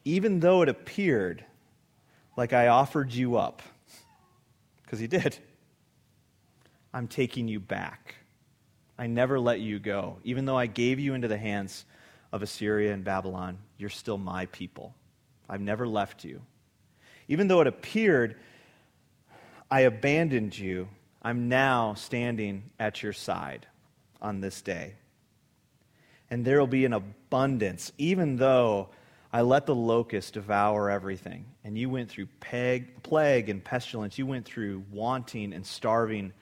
Even 0.03 0.39
though 0.39 0.61
it 0.61 0.69
appeared 0.69 1.43
like 2.37 2.53
I 2.53 2.67
offered 2.67 3.11
you 3.11 3.37
up. 3.37 3.63
Because 4.83 4.99
he 4.99 5.07
did. 5.07 5.35
I'm 6.93 7.07
taking 7.07 7.47
you 7.47 7.59
back. 7.59 8.17
I 8.97 9.07
never 9.07 9.39
let 9.39 9.59
you 9.59 9.79
go. 9.79 10.17
Even 10.23 10.45
though 10.45 10.57
I 10.57 10.67
gave 10.67 10.99
you 10.99 11.13
into 11.13 11.27
the 11.27 11.37
hands 11.37 11.85
of 12.31 12.41
Assyria 12.41 12.93
and 12.93 13.03
Babylon, 13.03 13.57
you're 13.77 13.89
still 13.89 14.17
my 14.17 14.45
people. 14.47 14.95
I've 15.49 15.61
never 15.61 15.87
left 15.87 16.23
you. 16.23 16.41
Even 17.27 17.47
though 17.47 17.61
it 17.61 17.67
appeared 17.67 18.35
I 19.71 19.81
abandoned 19.81 20.57
you, 20.57 20.87
I'm 21.21 21.49
now 21.49 21.95
standing 21.95 22.69
at 22.79 23.01
your 23.01 23.13
side 23.13 23.65
on 24.21 24.41
this 24.41 24.61
day. 24.61 24.93
and 26.29 26.43
there 26.43 26.59
will 26.59 26.67
be 26.67 26.85
an 26.85 26.93
abundance, 26.93 27.91
even 27.97 28.35
though 28.37 28.89
I 29.31 29.41
let 29.41 29.65
the 29.65 29.75
locust 29.75 30.33
devour 30.33 30.89
everything. 30.89 31.45
And 31.63 31.77
you 31.77 31.89
went 31.89 32.09
through 32.09 32.27
peg, 32.39 33.03
plague 33.03 33.49
and 33.49 33.63
pestilence. 33.63 34.17
You 34.17 34.25
went 34.25 34.45
through 34.45 34.83
wanting 34.91 35.53
and 35.53 35.65
starving. 35.65 36.33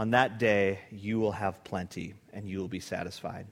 On 0.00 0.10
that 0.12 0.38
day, 0.38 0.78
you 0.90 1.20
will 1.20 1.32
have 1.32 1.62
plenty 1.62 2.14
and 2.32 2.48
you 2.48 2.58
will 2.58 2.68
be 2.68 2.80
satisfied. 2.80 3.46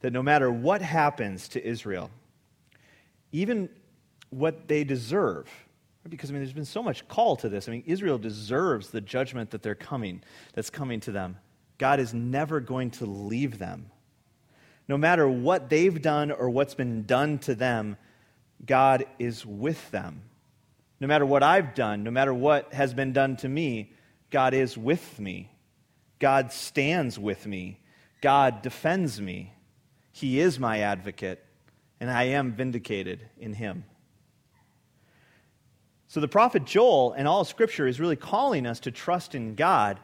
That 0.00 0.12
no 0.12 0.22
matter 0.22 0.50
what 0.50 0.80
happens 0.80 1.48
to 1.48 1.62
Israel, 1.64 2.10
even 3.30 3.68
what 4.30 4.66
they 4.66 4.84
deserve, 4.84 5.48
because 6.08 6.30
I 6.30 6.32
mean, 6.32 6.42
there's 6.42 6.54
been 6.54 6.64
so 6.64 6.82
much 6.82 7.06
call 7.06 7.36
to 7.36 7.48
this. 7.48 7.68
I 7.68 7.72
mean, 7.72 7.84
Israel 7.86 8.16
deserves 8.16 8.88
the 8.88 9.02
judgment 9.02 9.50
that 9.50 9.62
they're 9.62 9.74
coming, 9.74 10.22
that's 10.54 10.70
coming 10.70 11.00
to 11.00 11.12
them. 11.12 11.36
God 11.76 12.00
is 12.00 12.14
never 12.14 12.58
going 12.58 12.90
to 12.92 13.04
leave 13.04 13.58
them 13.58 13.90
no 14.88 14.96
matter 14.96 15.28
what 15.28 15.68
they've 15.68 16.00
done 16.00 16.32
or 16.32 16.48
what's 16.48 16.74
been 16.74 17.04
done 17.04 17.38
to 17.40 17.54
them, 17.54 17.98
God 18.64 19.04
is 19.18 19.44
with 19.44 19.90
them. 19.90 20.22
No 20.98 21.06
matter 21.06 21.26
what 21.26 21.42
I've 21.42 21.74
done, 21.74 22.02
no 22.02 22.10
matter 22.10 22.32
what 22.32 22.72
has 22.72 22.94
been 22.94 23.12
done 23.12 23.36
to 23.36 23.48
me, 23.48 23.92
God 24.30 24.54
is 24.54 24.76
with 24.76 25.18
me. 25.18 25.50
God 26.18 26.52
stands 26.52 27.18
with 27.18 27.46
me. 27.46 27.80
God 28.20 28.62
defends 28.62 29.20
me. 29.20 29.52
He 30.12 30.40
is 30.40 30.58
my 30.58 30.80
advocate, 30.80 31.44
and 32.00 32.10
I 32.10 32.24
am 32.24 32.52
vindicated 32.52 33.20
in 33.38 33.54
him. 33.54 33.84
So 36.08 36.20
the 36.20 36.28
prophet 36.28 36.64
Joel 36.64 37.12
and 37.12 37.28
all 37.28 37.44
Scripture 37.44 37.86
is 37.86 38.00
really 38.00 38.16
calling 38.16 38.66
us 38.66 38.80
to 38.80 38.90
trust 38.90 39.34
in 39.34 39.54
God 39.54 40.00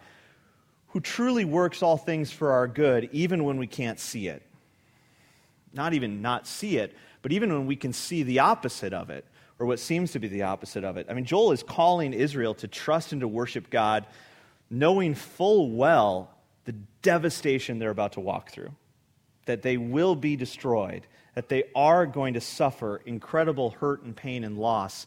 who 0.89 1.01
truly 1.01 1.45
works 1.45 1.83
all 1.83 1.97
things 1.97 2.31
for 2.31 2.53
our 2.53 2.69
good, 2.69 3.09
even 3.13 3.43
when 3.45 3.57
we 3.57 3.67
can't 3.67 3.99
see 3.99 4.29
it 4.29 4.43
not 5.75 5.93
even 5.93 6.23
not 6.23 6.47
see 6.47 6.79
it, 6.79 6.95
but 7.23 7.33
even 7.33 7.53
when 7.53 7.67
we 7.67 7.77
can 7.77 7.93
see 7.93 8.23
the 8.23 8.39
opposite 8.39 8.93
of 8.93 9.11
it, 9.11 9.25
or 9.65 9.67
what 9.67 9.81
seems 9.81 10.13
to 10.13 10.19
be 10.19 10.29
the 10.29 10.43
opposite 10.43 10.85
of 10.85 10.99
it. 10.99 11.07
I 11.09 11.15
mean, 11.15 11.25
Joel 11.25 11.53
is 11.53 11.63
calling 11.63 12.13
Israel 12.13 12.53
to 12.57 12.69
trust 12.69 13.13
and 13.13 13.23
to 13.23 13.29
worship 13.29 13.71
God, 13.71 14.05
knowing 14.69 15.15
full 15.15 15.71
well 15.71 16.31
the 16.67 16.75
devastation 17.01 17.79
they're 17.79 17.89
about 17.89 18.13
to 18.13 18.21
walk 18.21 18.51
through, 18.51 18.73
that 19.47 19.63
they 19.63 19.79
will 19.79 20.17
be 20.17 20.37
destroyed, 20.37 21.07
that 21.35 21.49
they 21.49 21.65
are 21.75 22.05
going 22.05 22.35
to 22.35 22.43
suffer 22.43 23.01
incredible 23.07 23.71
hurt 23.71 24.03
and 24.03 24.15
pain 24.15 24.45
and 24.45 24.59
loss, 24.59 25.07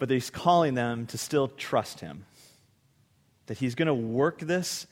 but 0.00 0.10
he's 0.10 0.28
calling 0.28 0.74
them 0.74 1.06
to 1.06 1.16
still 1.16 1.46
trust 1.46 2.00
him, 2.00 2.24
that 3.46 3.58
he's 3.58 3.76
going 3.76 3.86
to 3.86 3.94
work 3.94 4.40
this 4.40 4.88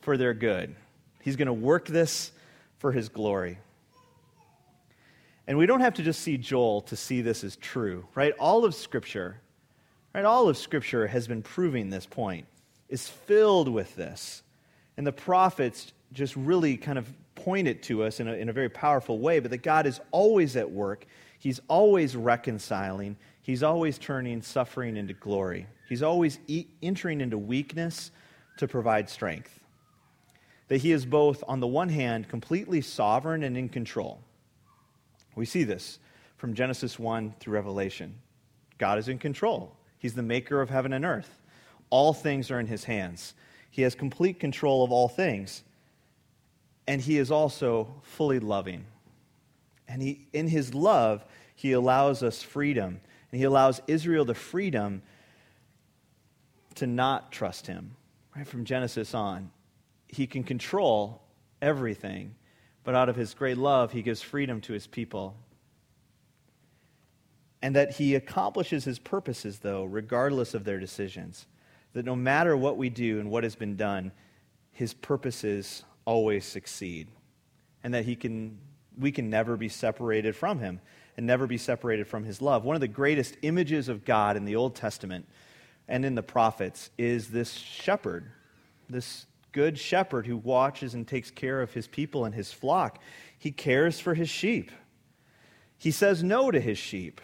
for 0.00 0.16
their 0.16 0.32
good. 0.32 0.74
He's 1.20 1.36
going 1.36 1.44
to 1.44 1.52
work 1.52 1.88
this 1.88 2.32
for 2.78 2.92
his 2.92 3.10
glory. 3.10 3.58
And 5.50 5.58
we 5.58 5.66
don't 5.66 5.80
have 5.80 5.94
to 5.94 6.04
just 6.04 6.20
see 6.20 6.38
Joel 6.38 6.82
to 6.82 6.94
see 6.94 7.22
this 7.22 7.42
is 7.42 7.56
true, 7.56 8.06
right? 8.14 8.32
All 8.38 8.64
of 8.64 8.72
Scripture, 8.72 9.40
right? 10.14 10.24
All 10.24 10.48
of 10.48 10.56
Scripture 10.56 11.08
has 11.08 11.26
been 11.26 11.42
proving 11.42 11.90
this 11.90 12.06
point, 12.06 12.46
is 12.88 13.08
filled 13.08 13.68
with 13.68 13.96
this. 13.96 14.44
And 14.96 15.04
the 15.04 15.10
prophets 15.10 15.92
just 16.12 16.36
really 16.36 16.76
kind 16.76 16.98
of 16.98 17.12
point 17.34 17.66
it 17.66 17.82
to 17.82 18.04
us 18.04 18.20
in 18.20 18.28
a, 18.28 18.34
in 18.34 18.48
a 18.48 18.52
very 18.52 18.68
powerful 18.68 19.18
way, 19.18 19.40
but 19.40 19.50
that 19.50 19.64
God 19.64 19.86
is 19.88 20.00
always 20.12 20.54
at 20.54 20.70
work. 20.70 21.04
He's 21.40 21.60
always 21.66 22.14
reconciling. 22.14 23.16
He's 23.42 23.64
always 23.64 23.98
turning 23.98 24.42
suffering 24.42 24.96
into 24.96 25.14
glory. 25.14 25.66
He's 25.88 26.04
always 26.04 26.38
e- 26.46 26.68
entering 26.80 27.20
into 27.20 27.38
weakness 27.38 28.12
to 28.58 28.68
provide 28.68 29.10
strength. 29.10 29.58
That 30.68 30.76
he 30.76 30.92
is 30.92 31.04
both, 31.04 31.42
on 31.48 31.58
the 31.58 31.66
one 31.66 31.88
hand, 31.88 32.28
completely 32.28 32.82
sovereign 32.82 33.42
and 33.42 33.56
in 33.56 33.68
control 33.68 34.20
we 35.34 35.46
see 35.46 35.64
this 35.64 35.98
from 36.36 36.54
Genesis 36.54 36.98
1 36.98 37.34
through 37.38 37.54
Revelation. 37.54 38.14
God 38.78 38.98
is 38.98 39.08
in 39.08 39.18
control, 39.18 39.76
He's 39.98 40.14
the 40.14 40.22
maker 40.22 40.60
of 40.60 40.70
heaven 40.70 40.92
and 40.92 41.04
earth. 41.04 41.40
All 41.90 42.14
things 42.14 42.50
are 42.50 42.58
in 42.58 42.66
His 42.66 42.84
hands. 42.84 43.34
He 43.70 43.82
has 43.82 43.94
complete 43.94 44.40
control 44.40 44.82
of 44.82 44.90
all 44.90 45.08
things. 45.08 45.62
And 46.86 47.00
He 47.00 47.18
is 47.18 47.30
also 47.30 47.94
fully 48.02 48.38
loving. 48.38 48.86
And 49.86 50.00
he, 50.00 50.26
in 50.32 50.48
His 50.48 50.72
love, 50.72 51.24
He 51.54 51.72
allows 51.72 52.22
us 52.22 52.42
freedom. 52.42 53.00
And 53.30 53.38
He 53.38 53.44
allows 53.44 53.82
Israel 53.86 54.24
the 54.24 54.34
freedom 54.34 55.02
to 56.76 56.86
not 56.86 57.30
trust 57.30 57.66
Him. 57.66 57.96
Right 58.34 58.46
from 58.46 58.64
Genesis 58.64 59.14
on, 59.14 59.50
He 60.08 60.26
can 60.26 60.42
control 60.42 61.22
everything 61.60 62.34
but 62.84 62.94
out 62.94 63.08
of 63.08 63.16
his 63.16 63.34
great 63.34 63.58
love, 63.58 63.92
he 63.92 64.02
gives 64.02 64.22
freedom 64.22 64.60
to 64.62 64.72
his 64.72 64.86
people. 64.86 65.36
And 67.62 67.76
that 67.76 67.92
he 67.92 68.14
accomplishes 68.14 68.84
his 68.84 68.98
purposes, 68.98 69.58
though, 69.58 69.84
regardless 69.84 70.54
of 70.54 70.64
their 70.64 70.78
decisions. 70.78 71.46
That 71.92 72.06
no 72.06 72.16
matter 72.16 72.56
what 72.56 72.78
we 72.78 72.88
do 72.88 73.20
and 73.20 73.30
what 73.30 73.44
has 73.44 73.54
been 73.54 73.76
done, 73.76 74.12
his 74.72 74.94
purposes 74.94 75.84
always 76.04 76.44
succeed. 76.44 77.08
And 77.84 77.92
that 77.92 78.06
he 78.06 78.16
can, 78.16 78.58
we 78.98 79.12
can 79.12 79.28
never 79.28 79.56
be 79.56 79.68
separated 79.68 80.34
from 80.34 80.58
him 80.58 80.80
and 81.16 81.26
never 81.26 81.46
be 81.46 81.58
separated 81.58 82.06
from 82.06 82.24
his 82.24 82.40
love. 82.40 82.64
One 82.64 82.76
of 82.76 82.80
the 82.80 82.88
greatest 82.88 83.36
images 83.42 83.88
of 83.88 84.06
God 84.06 84.36
in 84.36 84.46
the 84.46 84.56
Old 84.56 84.74
Testament 84.74 85.26
and 85.86 86.04
in 86.04 86.14
the 86.14 86.22
prophets 86.22 86.90
is 86.96 87.28
this 87.28 87.52
shepherd, 87.52 88.30
this 88.88 89.26
good 89.52 89.78
shepherd 89.78 90.26
who 90.26 90.36
watches 90.36 90.94
and 90.94 91.06
takes 91.06 91.30
care 91.30 91.60
of 91.62 91.72
his 91.72 91.86
people 91.86 92.24
and 92.24 92.34
his 92.34 92.52
flock. 92.52 92.98
He 93.38 93.50
cares 93.50 94.00
for 94.00 94.14
his 94.14 94.28
sheep. 94.28 94.70
He 95.78 95.90
says 95.90 96.22
no 96.22 96.50
to 96.50 96.60
his 96.60 96.78
sheep 96.78 97.20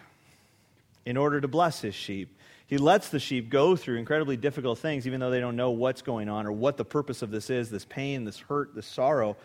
in 1.05 1.17
order 1.17 1.41
to 1.41 1.49
bless 1.49 1.81
his 1.81 1.95
sheep. 1.95 2.39
He 2.67 2.79
lets 2.79 3.11
the 3.11 3.21
sheep 3.21 3.49
go 3.49 3.77
through 3.77 3.99
incredibly 3.99 4.37
difficult 4.37 4.79
things, 4.79 5.07
even 5.07 5.21
though 5.21 5.31
they 5.31 5.41
don't 5.41 5.57
know 5.57 5.71
what's 5.71 6.03
going 6.03 6.29
on 6.29 6.47
or 6.47 6.53
what 6.53 6.77
the 6.77 6.85
purpose 6.85 7.23
of 7.23 7.31
this 7.31 7.49
is 7.49 7.71
this 7.71 7.85
pain, 7.85 8.25
this 8.25 8.41
hurt, 8.41 8.75
this 8.75 8.87
sorrow. 8.87 9.37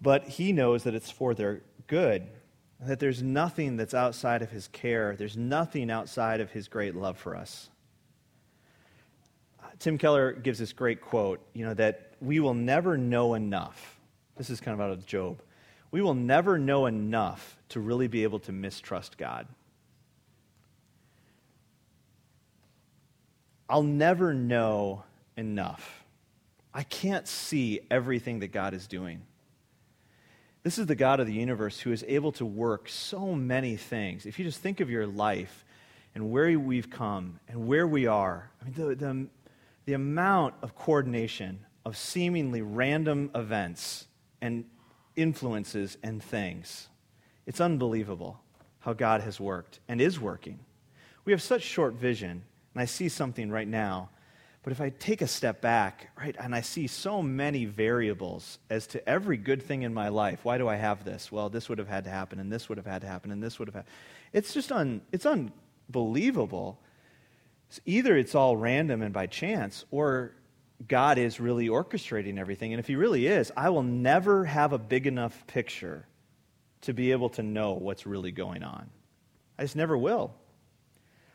But 0.00 0.26
he 0.26 0.52
knows 0.52 0.84
that 0.84 0.94
it's 0.94 1.10
for 1.10 1.34
their 1.34 1.62
good, 1.86 2.26
that 2.80 2.98
there's 2.98 3.22
nothing 3.22 3.76
that's 3.76 3.94
outside 3.94 4.42
of 4.42 4.50
his 4.50 4.68
care, 4.68 5.16
there's 5.16 5.36
nothing 5.36 5.90
outside 5.90 6.40
of 6.40 6.50
his 6.50 6.66
great 6.66 6.96
love 6.96 7.18
for 7.18 7.36
us. 7.36 7.68
Tim 9.78 9.98
Keller 9.98 10.32
gives 10.32 10.58
this 10.58 10.72
great 10.72 11.00
quote, 11.00 11.40
you 11.54 11.64
know, 11.64 11.74
that 11.74 12.12
we 12.20 12.40
will 12.40 12.54
never 12.54 12.96
know 12.96 13.34
enough. 13.34 13.98
This 14.36 14.50
is 14.50 14.60
kind 14.60 14.74
of 14.74 14.80
out 14.80 14.90
of 14.90 15.06
Job. 15.06 15.42
We 15.90 16.00
will 16.00 16.14
never 16.14 16.58
know 16.58 16.86
enough 16.86 17.58
to 17.70 17.80
really 17.80 18.08
be 18.08 18.22
able 18.22 18.38
to 18.40 18.52
mistrust 18.52 19.18
God. 19.18 19.46
I'll 23.68 23.82
never 23.82 24.34
know 24.34 25.04
enough. 25.36 26.04
I 26.74 26.82
can't 26.82 27.26
see 27.26 27.80
everything 27.90 28.40
that 28.40 28.48
God 28.48 28.74
is 28.74 28.86
doing. 28.86 29.22
This 30.62 30.78
is 30.78 30.86
the 30.86 30.94
God 30.94 31.20
of 31.20 31.26
the 31.26 31.32
universe 31.32 31.80
who 31.80 31.90
is 31.92 32.04
able 32.06 32.32
to 32.32 32.46
work 32.46 32.88
so 32.88 33.34
many 33.34 33.76
things. 33.76 34.26
If 34.26 34.38
you 34.38 34.44
just 34.44 34.60
think 34.60 34.80
of 34.80 34.90
your 34.90 35.06
life 35.06 35.64
and 36.14 36.30
where 36.30 36.58
we've 36.58 36.88
come 36.88 37.40
and 37.48 37.66
where 37.66 37.86
we 37.86 38.06
are, 38.06 38.50
I 38.60 38.64
mean, 38.64 38.74
the, 38.74 38.94
the 38.94 39.26
the 39.84 39.94
amount 39.94 40.54
of 40.62 40.74
coordination 40.74 41.64
of 41.84 41.96
seemingly 41.96 42.62
random 42.62 43.30
events 43.34 44.06
and 44.40 44.64
influences 45.16 45.96
and 46.02 46.22
things. 46.22 46.88
It's 47.46 47.60
unbelievable 47.60 48.40
how 48.80 48.92
God 48.92 49.20
has 49.22 49.40
worked 49.40 49.80
and 49.88 50.00
is 50.00 50.20
working. 50.20 50.58
We 51.24 51.32
have 51.32 51.42
such 51.42 51.62
short 51.62 51.94
vision, 51.94 52.42
and 52.74 52.82
I 52.82 52.84
see 52.84 53.08
something 53.08 53.50
right 53.50 53.68
now. 53.68 54.10
But 54.62 54.72
if 54.72 54.80
I 54.80 54.90
take 54.90 55.22
a 55.22 55.26
step 55.26 55.60
back, 55.60 56.10
right, 56.16 56.36
and 56.38 56.54
I 56.54 56.60
see 56.60 56.86
so 56.86 57.20
many 57.20 57.64
variables 57.64 58.58
as 58.70 58.86
to 58.88 59.08
every 59.08 59.36
good 59.36 59.60
thing 59.60 59.82
in 59.82 59.92
my 59.92 60.08
life, 60.08 60.44
why 60.44 60.56
do 60.56 60.68
I 60.68 60.76
have 60.76 61.04
this? 61.04 61.32
Well, 61.32 61.48
this 61.48 61.68
would 61.68 61.78
have 61.78 61.88
had 61.88 62.04
to 62.04 62.10
happen, 62.10 62.38
and 62.38 62.50
this 62.50 62.68
would 62.68 62.78
have 62.78 62.86
had 62.86 63.02
to 63.02 63.08
happen, 63.08 63.32
and 63.32 63.42
this 63.42 63.58
would 63.58 63.66
have 63.66 63.74
had. 63.74 63.84
It's 64.32 64.54
just 64.54 64.70
un, 64.70 65.00
it's 65.10 65.26
unbelievable 65.26 66.78
either 67.86 68.16
it's 68.16 68.34
all 68.34 68.56
random 68.56 69.02
and 69.02 69.12
by 69.12 69.26
chance, 69.26 69.84
or 69.90 70.32
God 70.86 71.18
is 71.18 71.40
really 71.40 71.68
orchestrating 71.68 72.38
everything. 72.38 72.72
And 72.72 72.80
if 72.80 72.86
He 72.86 72.96
really 72.96 73.26
is, 73.26 73.52
I 73.56 73.70
will 73.70 73.82
never 73.82 74.44
have 74.44 74.72
a 74.72 74.78
big 74.78 75.06
enough 75.06 75.46
picture 75.46 76.06
to 76.82 76.92
be 76.92 77.12
able 77.12 77.30
to 77.30 77.42
know 77.42 77.74
what's 77.74 78.06
really 78.06 78.32
going 78.32 78.62
on. 78.62 78.90
I 79.58 79.62
just 79.62 79.76
never 79.76 79.96
will. 79.96 80.34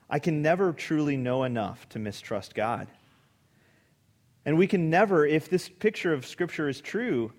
I 0.09 0.19
can 0.19 0.41
never 0.41 0.73
truly 0.73 1.17
know 1.17 1.43
enough 1.43 1.87
to 1.89 1.99
mistrust 1.99 2.53
God. 2.53 2.87
And 4.45 4.57
we 4.57 4.67
can 4.67 4.89
never, 4.89 5.25
if 5.25 5.49
this 5.49 5.67
picture 5.67 6.13
of 6.13 6.25
Scripture 6.25 6.69
is 6.69 6.79
true, 6.79 7.33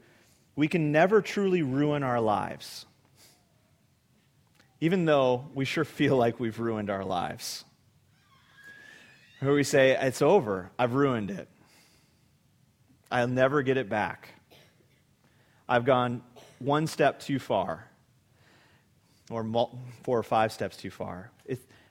we 0.57 0.69
can 0.69 0.93
never 0.93 1.23
truly 1.23 1.63
ruin 1.63 2.03
our 2.03 2.21
lives. 2.21 2.85
Even 4.81 5.05
though 5.07 5.47
we 5.55 5.65
sure 5.65 5.85
feel 5.85 6.17
like 6.17 6.39
we've 6.39 6.59
ruined 6.59 6.91
our 6.91 7.05
lives 7.05 7.65
where 9.41 9.55
we 9.55 9.65
say, 9.65 9.97
It's 10.01 10.23
over. 10.23 10.71
I've 10.79 10.95
ruined 10.95 11.31
it. 11.31 11.49
I'll 13.11 13.29
never 13.29 13.63
get 13.63 13.77
it 13.77 13.89
back. 13.89 14.29
I've 15.69 15.85
gone 15.85 16.23
one 16.59 16.87
step 16.87 17.21
too 17.21 17.39
far, 17.39 17.87
or 19.31 19.45
four 20.03 20.19
or 20.19 20.23
five 20.23 20.53
steps 20.53 20.77
too 20.77 20.91
far. 20.91 21.31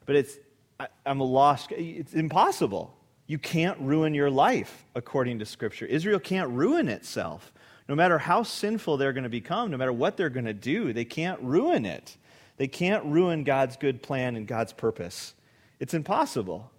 But 0.08 0.16
it's, 0.16 0.38
I, 0.80 0.88
I'm 1.06 1.20
a 1.20 1.24
lost, 1.24 1.72
it's 1.74 2.14
impossible. 2.14 2.98
You 3.28 3.38
can't 3.38 3.78
ruin 3.80 4.16
your 4.16 4.32
life 4.32 4.86
according 4.96 5.40
to 5.40 5.46
Scripture. 5.46 5.86
Israel 5.86 6.20
can't 6.20 6.50
ruin 6.50 6.88
itself. 6.88 7.52
No 7.90 7.96
matter 7.96 8.18
how 8.18 8.44
sinful 8.44 8.98
they're 8.98 9.14
going 9.14 9.26
to 9.26 9.30
become, 9.30 9.70
no 9.70 9.78
matter 9.78 9.94
what 9.94 10.18
they're 10.18 10.30
going 10.30 10.46
to 10.46 10.54
do, 10.54 10.94
they 10.94 11.06
can't 11.06 11.40
ruin 11.42 11.86
it. 11.86 12.18
They 12.56 12.68
can't 12.68 13.04
ruin 13.06 13.44
God's 13.44 13.78
good 13.78 14.02
plan 14.02 14.36
and 14.36 14.48
God's 14.48 14.74
purpose. 14.74 15.34
It's 15.80 15.94
impossible. 15.94 16.72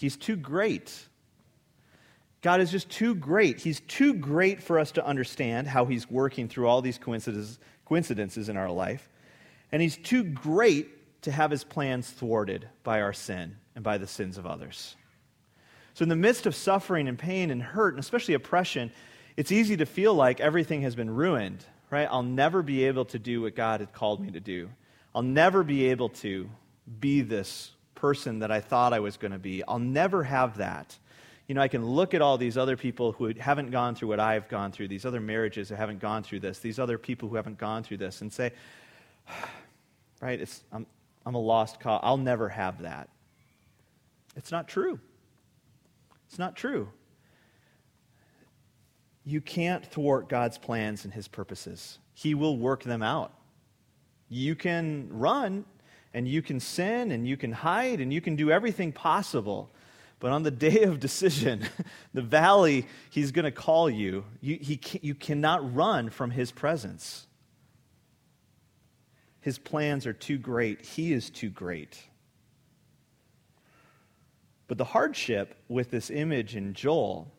He's 0.00 0.16
too 0.16 0.36
great. 0.36 0.94
God 2.40 2.60
is 2.60 2.70
just 2.70 2.88
too 2.88 3.14
great. 3.14 3.60
He's 3.60 3.80
too 3.80 4.14
great 4.14 4.62
for 4.62 4.78
us 4.78 4.92
to 4.92 5.04
understand 5.04 5.66
how 5.66 5.86
He's 5.86 6.08
working 6.08 6.48
through 6.48 6.68
all 6.68 6.80
these 6.82 6.98
coincidences, 6.98 7.58
coincidences 7.84 8.48
in 8.48 8.56
our 8.56 8.70
life. 8.70 9.08
And 9.72 9.82
He's 9.82 9.96
too 9.96 10.22
great 10.22 11.22
to 11.22 11.32
have 11.32 11.50
His 11.50 11.64
plans 11.64 12.08
thwarted 12.08 12.68
by 12.84 13.00
our 13.00 13.12
sin 13.12 13.56
and 13.74 13.82
by 13.82 13.98
the 13.98 14.06
sins 14.06 14.38
of 14.38 14.46
others. 14.46 14.94
So, 15.94 16.04
in 16.04 16.08
the 16.08 16.16
midst 16.16 16.46
of 16.46 16.54
suffering 16.54 17.08
and 17.08 17.18
pain 17.18 17.50
and 17.50 17.60
hurt, 17.60 17.94
and 17.94 18.00
especially 18.00 18.34
oppression, 18.34 18.92
it's 19.36 19.50
easy 19.50 19.76
to 19.78 19.86
feel 19.86 20.14
like 20.14 20.40
everything 20.40 20.82
has 20.82 20.94
been 20.94 21.10
ruined, 21.10 21.64
right? 21.90 22.08
I'll 22.08 22.22
never 22.22 22.62
be 22.62 22.84
able 22.84 23.06
to 23.06 23.18
do 23.18 23.42
what 23.42 23.56
God 23.56 23.80
had 23.80 23.92
called 23.92 24.20
me 24.20 24.30
to 24.30 24.40
do. 24.40 24.68
I'll 25.12 25.22
never 25.22 25.64
be 25.64 25.90
able 25.90 26.10
to 26.10 26.48
be 27.00 27.22
this 27.22 27.72
person 28.00 28.38
that 28.38 28.50
I 28.50 28.60
thought 28.60 28.92
I 28.92 29.00
was 29.00 29.16
going 29.16 29.32
to 29.32 29.38
be. 29.38 29.62
I'll 29.68 29.78
never 29.78 30.22
have 30.24 30.58
that 30.58 30.96
you 31.48 31.54
know, 31.54 31.62
I 31.62 31.68
can 31.68 31.84
look 31.84 32.12
at 32.12 32.20
all 32.20 32.36
these 32.36 32.58
other 32.58 32.76
people 32.76 33.12
who 33.12 33.32
haven't 33.38 33.70
gone 33.70 33.94
through 33.94 34.08
what 34.08 34.20
I've 34.20 34.48
gone 34.48 34.70
through, 34.70 34.88
these 34.88 35.06
other 35.06 35.20
marriages 35.20 35.70
who 35.70 35.76
haven't 35.76 35.98
gone 35.98 36.22
through 36.22 36.40
this, 36.40 36.58
these 36.58 36.78
other 36.78 36.98
people 36.98 37.30
who 37.30 37.36
haven't 37.36 37.56
gone 37.56 37.82
through 37.82 37.96
this, 37.96 38.20
and 38.20 38.30
say, 38.30 38.52
right, 40.20 40.38
it's, 40.38 40.62
I'm, 40.70 40.86
I'm 41.24 41.34
a 41.34 41.40
lost 41.40 41.80
cause. 41.80 42.00
I'll 42.04 42.18
never 42.18 42.50
have 42.50 42.82
that. 42.82 43.08
It's 44.36 44.52
not 44.52 44.68
true. 44.68 45.00
It's 46.28 46.38
not 46.38 46.54
true. 46.54 46.90
You 49.24 49.40
can't 49.40 49.84
thwart 49.84 50.28
God's 50.28 50.58
plans 50.58 51.06
and 51.06 51.14
his 51.14 51.28
purposes, 51.28 51.98
He 52.12 52.34
will 52.34 52.58
work 52.58 52.82
them 52.82 53.02
out. 53.02 53.32
You 54.28 54.54
can 54.54 55.08
run 55.10 55.64
and 56.18 56.26
you 56.26 56.42
can 56.42 56.58
sin 56.58 57.12
and 57.12 57.28
you 57.28 57.36
can 57.36 57.52
hide 57.52 58.00
and 58.00 58.12
you 58.12 58.20
can 58.20 58.34
do 58.34 58.50
everything 58.50 58.90
possible 58.90 59.70
but 60.20 60.32
on 60.32 60.42
the 60.42 60.50
day 60.68 60.82
of 60.82 60.98
decision, 60.98 61.64
the 62.12 62.22
valley 62.22 62.86
he's 63.08 63.30
going 63.30 63.44
to 63.44 63.52
call 63.52 63.88
you, 63.88 64.24
you, 64.40 64.56
he, 64.60 64.80
you 65.00 65.14
cannot 65.14 65.76
run 65.76 66.10
from 66.10 66.32
his 66.32 66.50
presence. 66.50 67.28
His 69.40 69.58
plans 69.58 70.08
are 70.08 70.12
too 70.12 70.38
great. 70.38 70.84
He 70.84 71.12
is 71.12 71.30
too 71.30 71.50
great. 71.50 72.02
But 74.66 74.76
the 74.76 74.84
hardship 74.84 75.54
with 75.68 75.92
this 75.92 76.10
image 76.10 76.56
in 76.56 76.74
Joel 76.74 77.32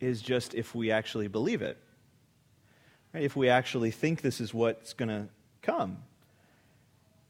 is 0.00 0.20
just 0.20 0.54
if 0.54 0.74
we 0.74 0.90
actually 0.90 1.28
believe 1.28 1.62
it. 1.62 1.78
Right? 3.14 3.22
If 3.22 3.36
we 3.36 3.48
actually 3.48 3.92
think 3.92 4.22
this 4.22 4.40
is 4.40 4.52
what's 4.52 4.92
going 4.92 5.08
to 5.08 5.28
come. 5.62 5.98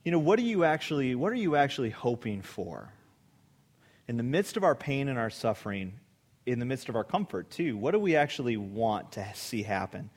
You 0.05 0.13
know, 0.13 0.19
what 0.19 0.39
are 0.39 0.43
you 0.43 0.65
actually 0.65 1.15
what 1.15 1.33
are 1.33 1.37
you 1.37 1.57
actually 1.57 1.91
hoping 1.91 2.43
for? 2.43 2.93
in 4.09 4.17
the 4.17 4.23
midst 4.23 4.57
of 4.57 4.65
our 4.65 4.75
pain 4.75 5.09
and 5.09 5.19
our 5.19 5.31
suffering, 5.31 5.95
in 6.45 6.59
the 6.59 6.65
midst 6.65 6.89
of 6.89 6.97
our 6.97 7.05
comfort, 7.05 7.51
too, 7.51 7.77
what 7.77 7.93
do 7.93 7.99
we 7.99 8.17
actually 8.17 8.57
want 8.57 9.13
to 9.13 9.27
see 9.35 9.63
happen? 9.63 10.11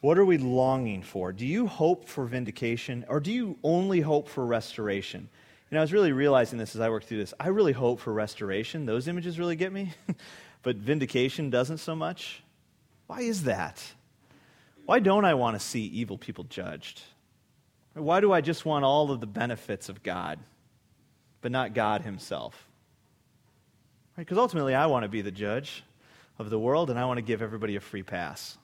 What 0.00 0.18
are 0.18 0.24
we 0.24 0.38
longing 0.38 1.02
for? 1.02 1.32
Do 1.32 1.44
you 1.44 1.66
hope 1.66 2.08
for 2.08 2.24
vindication 2.24 3.04
or 3.08 3.20
do 3.20 3.32
you 3.32 3.58
only 3.62 4.00
hope 4.00 4.28
for 4.28 4.46
restoration? 4.46 5.28
Know, 5.70 5.78
I 5.78 5.82
was 5.82 5.92
really 5.92 6.12
realizing 6.12 6.58
this 6.58 6.74
as 6.74 6.80
I 6.80 6.88
worked 6.88 7.06
through 7.06 7.18
this. 7.18 7.34
I 7.38 7.48
really 7.48 7.72
hope 7.72 8.00
for 8.00 8.12
restoration. 8.12 8.86
Those 8.86 9.06
images 9.06 9.38
really 9.38 9.54
get 9.54 9.70
me. 9.72 9.92
but 10.62 10.76
vindication 10.76 11.50
doesn't 11.50 11.78
so 11.78 11.94
much. 11.94 12.42
Why 13.06 13.20
is 13.20 13.44
that? 13.44 13.80
Why 14.86 14.98
don't 14.98 15.24
I 15.24 15.34
want 15.34 15.60
to 15.60 15.64
see 15.64 15.82
evil 15.82 16.18
people 16.18 16.44
judged? 16.44 17.02
Why 17.94 18.20
do 18.20 18.32
I 18.32 18.40
just 18.40 18.64
want 18.64 18.84
all 18.84 19.10
of 19.10 19.20
the 19.20 19.26
benefits 19.26 19.88
of 19.88 20.02
God, 20.02 20.38
but 21.40 21.50
not 21.50 21.74
God 21.74 22.02
Himself? 22.02 22.66
Because 24.16 24.36
right? 24.36 24.42
ultimately, 24.42 24.74
I 24.74 24.86
want 24.86 25.04
to 25.04 25.08
be 25.08 25.22
the 25.22 25.30
judge 25.30 25.82
of 26.38 26.50
the 26.50 26.58
world 26.58 26.90
and 26.90 26.98
I 26.98 27.04
want 27.04 27.18
to 27.18 27.22
give 27.22 27.42
everybody 27.42 27.76
a 27.76 27.80
free 27.80 28.02
pass. 28.02 28.56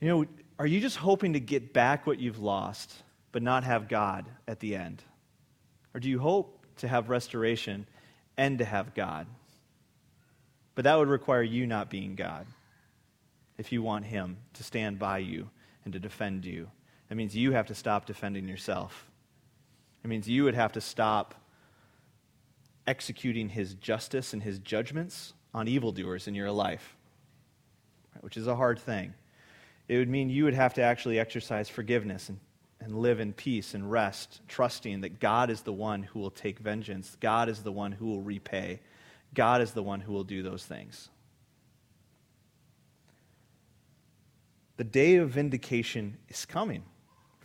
You 0.00 0.08
know, 0.08 0.26
are 0.58 0.66
you 0.66 0.80
just 0.80 0.96
hoping 0.96 1.32
to 1.32 1.40
get 1.40 1.72
back 1.72 2.06
what 2.06 2.20
you've 2.20 2.38
lost, 2.38 2.94
but 3.32 3.42
not 3.42 3.64
have 3.64 3.88
God 3.88 4.26
at 4.46 4.60
the 4.60 4.76
end? 4.76 5.02
Or 5.94 6.00
do 6.00 6.08
you 6.08 6.18
hope 6.18 6.64
to 6.78 6.88
have 6.88 7.08
restoration 7.08 7.86
and 8.36 8.58
to 8.58 8.64
have 8.64 8.94
God? 8.94 9.26
But 10.74 10.84
that 10.84 10.96
would 10.96 11.08
require 11.08 11.42
you 11.42 11.66
not 11.66 11.88
being 11.88 12.14
God 12.14 12.46
if 13.56 13.72
you 13.72 13.82
want 13.82 14.04
Him 14.04 14.36
to 14.54 14.62
stand 14.62 14.98
by 14.98 15.18
you 15.18 15.48
and 15.84 15.92
to 15.94 15.98
defend 15.98 16.44
you. 16.44 16.68
That 17.08 17.14
means 17.14 17.36
you 17.36 17.52
have 17.52 17.66
to 17.66 17.74
stop 17.74 18.06
defending 18.06 18.48
yourself. 18.48 19.10
It 20.02 20.08
means 20.08 20.28
you 20.28 20.44
would 20.44 20.54
have 20.54 20.72
to 20.72 20.80
stop 20.80 21.34
executing 22.86 23.48
his 23.48 23.74
justice 23.74 24.32
and 24.32 24.42
his 24.42 24.58
judgments 24.58 25.34
on 25.52 25.68
evildoers 25.68 26.28
in 26.28 26.34
your 26.34 26.50
life, 26.50 26.96
which 28.20 28.36
is 28.36 28.46
a 28.46 28.56
hard 28.56 28.78
thing. 28.78 29.14
It 29.88 29.98
would 29.98 30.08
mean 30.08 30.30
you 30.30 30.44
would 30.44 30.54
have 30.54 30.74
to 30.74 30.82
actually 30.82 31.18
exercise 31.18 31.68
forgiveness 31.68 32.28
and, 32.28 32.38
and 32.80 32.98
live 32.98 33.20
in 33.20 33.32
peace 33.32 33.74
and 33.74 33.90
rest, 33.90 34.40
trusting 34.48 35.00
that 35.00 35.20
God 35.20 35.50
is 35.50 35.62
the 35.62 35.72
one 35.72 36.02
who 36.02 36.18
will 36.18 36.30
take 36.30 36.58
vengeance, 36.58 37.16
God 37.20 37.48
is 37.48 37.62
the 37.62 37.72
one 37.72 37.92
who 37.92 38.06
will 38.06 38.22
repay, 38.22 38.80
God 39.34 39.60
is 39.60 39.72
the 39.72 39.82
one 39.82 40.00
who 40.00 40.12
will 40.12 40.24
do 40.24 40.42
those 40.42 40.64
things. 40.64 41.08
The 44.76 44.84
day 44.84 45.16
of 45.16 45.30
vindication 45.30 46.18
is 46.28 46.44
coming. 46.44 46.84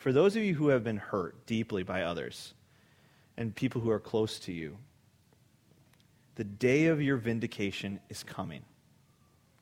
For 0.01 0.11
those 0.11 0.35
of 0.35 0.41
you 0.41 0.55
who 0.55 0.69
have 0.69 0.83
been 0.83 0.97
hurt 0.97 1.45
deeply 1.45 1.83
by 1.83 2.01
others 2.01 2.55
and 3.37 3.55
people 3.55 3.81
who 3.81 3.91
are 3.91 3.99
close 3.99 4.39
to 4.39 4.51
you, 4.51 4.79
the 6.33 6.43
day 6.43 6.87
of 6.87 7.03
your 7.03 7.17
vindication 7.17 7.99
is 8.09 8.23
coming. 8.23 8.63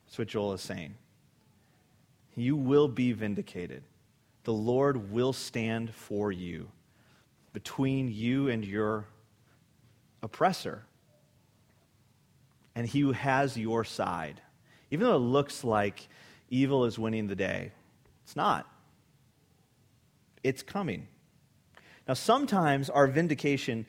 That's 0.06 0.18
what 0.18 0.30
Joel 0.30 0.54
is 0.54 0.62
saying. 0.62 0.96
You 2.38 2.56
will 2.56 2.88
be 2.88 3.12
vindicated. 3.12 3.84
The 4.46 4.54
Lord 4.54 5.12
will 5.12 5.34
stand 5.34 5.94
for 5.94 6.32
you 6.32 6.72
between 7.52 8.10
you 8.10 8.48
and 8.48 8.64
your 8.64 9.08
oppressor. 10.24 10.86
And 12.76 12.88
he 12.88 13.02
who 13.02 13.12
has 13.12 13.58
your 13.58 13.84
side. 13.84 14.40
Even 14.90 15.06
though 15.06 15.18
it 15.18 15.20
looks 15.20 15.66
like 15.66 16.08
evil 16.50 16.86
is 16.86 16.98
winning 16.98 17.28
the 17.28 17.36
day, 17.36 17.74
it's 18.24 18.38
not. 18.38 18.66
It's 20.44 20.64
coming. 20.64 21.08
Now, 22.08 22.14
sometimes 22.14 22.90
our 22.90 23.08
vindication 23.08 23.86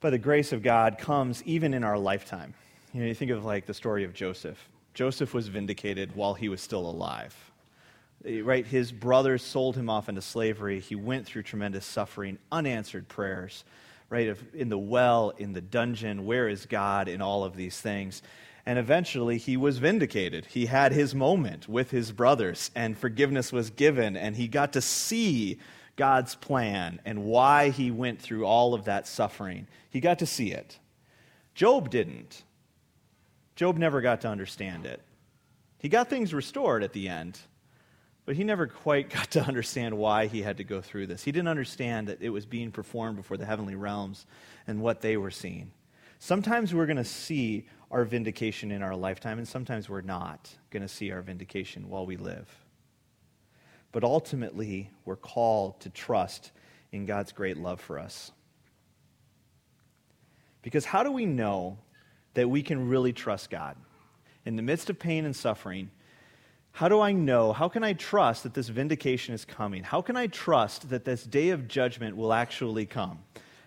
by 0.00 0.10
the 0.10 0.18
grace 0.18 0.52
of 0.52 0.62
God 0.62 0.98
comes 0.98 1.42
even 1.44 1.74
in 1.74 1.82
our 1.82 1.98
lifetime. 1.98 2.54
You 2.92 3.00
know, 3.00 3.06
you 3.06 3.14
think 3.14 3.30
of 3.30 3.44
like 3.44 3.66
the 3.66 3.74
story 3.74 4.04
of 4.04 4.14
Joseph. 4.14 4.68
Joseph 4.92 5.34
was 5.34 5.48
vindicated 5.48 6.14
while 6.14 6.34
he 6.34 6.48
was 6.48 6.60
still 6.60 6.88
alive. 6.88 7.34
Eh, 8.24 8.40
right? 8.42 8.66
His 8.66 8.92
brothers 8.92 9.42
sold 9.42 9.76
him 9.76 9.90
off 9.90 10.08
into 10.08 10.22
slavery. 10.22 10.80
He 10.80 10.94
went 10.94 11.26
through 11.26 11.42
tremendous 11.42 11.84
suffering, 11.84 12.38
unanswered 12.52 13.08
prayers, 13.08 13.64
right? 14.10 14.36
In 14.52 14.68
the 14.68 14.78
well, 14.78 15.30
in 15.38 15.52
the 15.52 15.60
dungeon, 15.60 16.24
where 16.24 16.48
is 16.48 16.66
God 16.66 17.08
in 17.08 17.20
all 17.20 17.42
of 17.42 17.56
these 17.56 17.80
things? 17.80 18.22
And 18.66 18.78
eventually 18.78 19.36
he 19.36 19.56
was 19.56 19.78
vindicated. 19.78 20.46
He 20.46 20.66
had 20.66 20.92
his 20.92 21.14
moment 21.14 21.68
with 21.68 21.90
his 21.90 22.12
brothers, 22.12 22.70
and 22.74 22.96
forgiveness 22.96 23.52
was 23.52 23.70
given, 23.70 24.16
and 24.16 24.36
he 24.36 24.48
got 24.48 24.72
to 24.72 24.80
see 24.80 25.58
God's 25.96 26.34
plan 26.34 27.00
and 27.04 27.24
why 27.24 27.70
he 27.70 27.90
went 27.90 28.20
through 28.20 28.46
all 28.46 28.74
of 28.74 28.84
that 28.86 29.06
suffering. 29.06 29.66
He 29.90 30.00
got 30.00 30.18
to 30.20 30.26
see 30.26 30.50
it. 30.50 30.78
Job 31.54 31.90
didn't. 31.90 32.42
Job 33.54 33.76
never 33.76 34.00
got 34.00 34.22
to 34.22 34.28
understand 34.28 34.86
it. 34.86 35.02
He 35.78 35.88
got 35.88 36.08
things 36.08 36.34
restored 36.34 36.82
at 36.82 36.92
the 36.92 37.08
end, 37.08 37.38
but 38.24 38.36
he 38.36 38.42
never 38.42 38.66
quite 38.66 39.10
got 39.14 39.30
to 39.32 39.46
understand 39.46 39.96
why 39.96 40.26
he 40.26 40.42
had 40.42 40.56
to 40.56 40.64
go 40.64 40.80
through 40.80 41.06
this. 41.06 41.22
He 41.22 41.32
didn't 41.32 41.48
understand 41.48 42.08
that 42.08 42.22
it 42.22 42.30
was 42.30 42.46
being 42.46 42.72
performed 42.72 43.16
before 43.16 43.36
the 43.36 43.46
heavenly 43.46 43.74
realms 43.74 44.26
and 44.66 44.80
what 44.80 45.00
they 45.00 45.16
were 45.16 45.30
seeing. 45.30 45.70
Sometimes 46.18 46.74
we're 46.74 46.86
going 46.86 46.96
to 46.96 47.04
see 47.04 47.68
our 47.94 48.04
vindication 48.04 48.70
in 48.70 48.82
our 48.82 48.94
lifetime, 48.94 49.38
and 49.38 49.48
sometimes 49.48 49.88
we're 49.88 50.02
not 50.02 50.50
going 50.70 50.82
to 50.82 50.88
see 50.88 51.10
our 51.10 51.22
vindication 51.22 51.88
while 51.88 52.04
we 52.04 52.18
live 52.18 52.46
but 53.94 54.02
ultimately 54.02 54.90
we're 55.04 55.14
called 55.14 55.78
to 55.78 55.88
trust 55.88 56.50
in 56.90 57.06
God's 57.06 57.30
great 57.30 57.56
love 57.56 57.80
for 57.80 57.96
us. 57.96 58.32
Because 60.62 60.84
how 60.84 61.04
do 61.04 61.12
we 61.12 61.26
know 61.26 61.78
that 62.34 62.50
we 62.50 62.60
can 62.60 62.88
really 62.88 63.12
trust 63.12 63.50
God? 63.50 63.76
In 64.44 64.56
the 64.56 64.62
midst 64.62 64.90
of 64.90 64.98
pain 64.98 65.24
and 65.24 65.34
suffering, 65.34 65.92
How 66.72 66.88
do 66.88 67.00
I 67.00 67.12
know? 67.12 67.52
How 67.52 67.68
can 67.68 67.84
I 67.84 67.92
trust 67.92 68.42
that 68.42 68.52
this 68.52 68.68
vindication 68.68 69.32
is 69.32 69.44
coming? 69.44 69.84
How 69.84 70.02
can 70.02 70.16
I 70.16 70.26
trust 70.26 70.88
that 70.90 71.04
this 71.04 71.22
day 71.22 71.50
of 71.50 71.68
judgment 71.68 72.16
will 72.16 72.32
actually 72.32 72.86
come? 72.86 73.20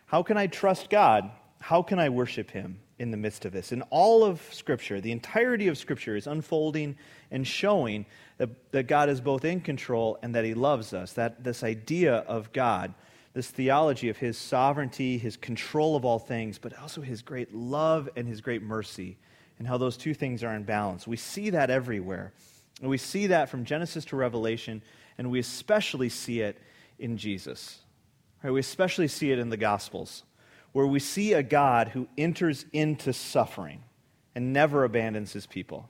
How 0.07 0.23
can 0.23 0.35
I 0.35 0.47
trust 0.47 0.89
God? 0.89 1.31
How 1.61 1.81
can 1.81 1.99
I 1.99 2.09
worship 2.09 2.51
Him 2.51 2.81
in 2.99 3.11
the 3.11 3.17
midst 3.17 3.45
of 3.45 3.51
this? 3.51 3.71
And 3.71 3.83
all 3.89 4.23
of 4.23 4.41
Scripture, 4.51 4.99
the 5.01 5.11
entirety 5.11 5.67
of 5.67 5.77
Scripture, 5.77 6.15
is 6.15 6.27
unfolding 6.27 6.97
and 7.31 7.45
showing 7.45 8.05
that, 8.37 8.71
that 8.71 8.83
God 8.87 9.09
is 9.09 9.21
both 9.21 9.45
in 9.45 9.61
control 9.61 10.17
and 10.21 10.35
that 10.35 10.45
He 10.45 10.53
loves 10.53 10.93
us. 10.93 11.13
That 11.13 11.43
this 11.43 11.63
idea 11.63 12.17
of 12.27 12.51
God, 12.53 12.93
this 13.33 13.49
theology 13.49 14.09
of 14.09 14.17
His 14.17 14.37
sovereignty, 14.37 15.17
His 15.17 15.37
control 15.37 15.95
of 15.95 16.05
all 16.05 16.19
things, 16.19 16.57
but 16.57 16.77
also 16.79 17.01
His 17.01 17.21
great 17.21 17.53
love 17.53 18.09
and 18.15 18.27
His 18.27 18.41
great 18.41 18.63
mercy, 18.63 19.17
and 19.59 19.67
how 19.67 19.77
those 19.77 19.97
two 19.97 20.13
things 20.13 20.43
are 20.43 20.55
in 20.55 20.63
balance. 20.63 21.07
We 21.07 21.17
see 21.17 21.49
that 21.51 21.69
everywhere. 21.69 22.33
And 22.81 22.89
we 22.89 22.97
see 22.97 23.27
that 23.27 23.49
from 23.49 23.65
Genesis 23.65 24.05
to 24.05 24.15
Revelation, 24.15 24.83
and 25.17 25.31
we 25.31 25.39
especially 25.39 26.09
see 26.09 26.41
it 26.41 26.59
in 26.99 27.17
Jesus. 27.17 27.79
Right? 28.43 28.51
We 28.51 28.59
especially 28.59 29.07
see 29.07 29.31
it 29.31 29.39
in 29.39 29.49
the 29.49 29.57
Gospels, 29.57 30.23
where 30.73 30.87
we 30.87 30.99
see 30.99 31.33
a 31.33 31.43
God 31.43 31.89
who 31.89 32.07
enters 32.17 32.65
into 32.73 33.13
suffering 33.13 33.83
and 34.35 34.53
never 34.53 34.83
abandons 34.83 35.33
his 35.33 35.47
people. 35.47 35.89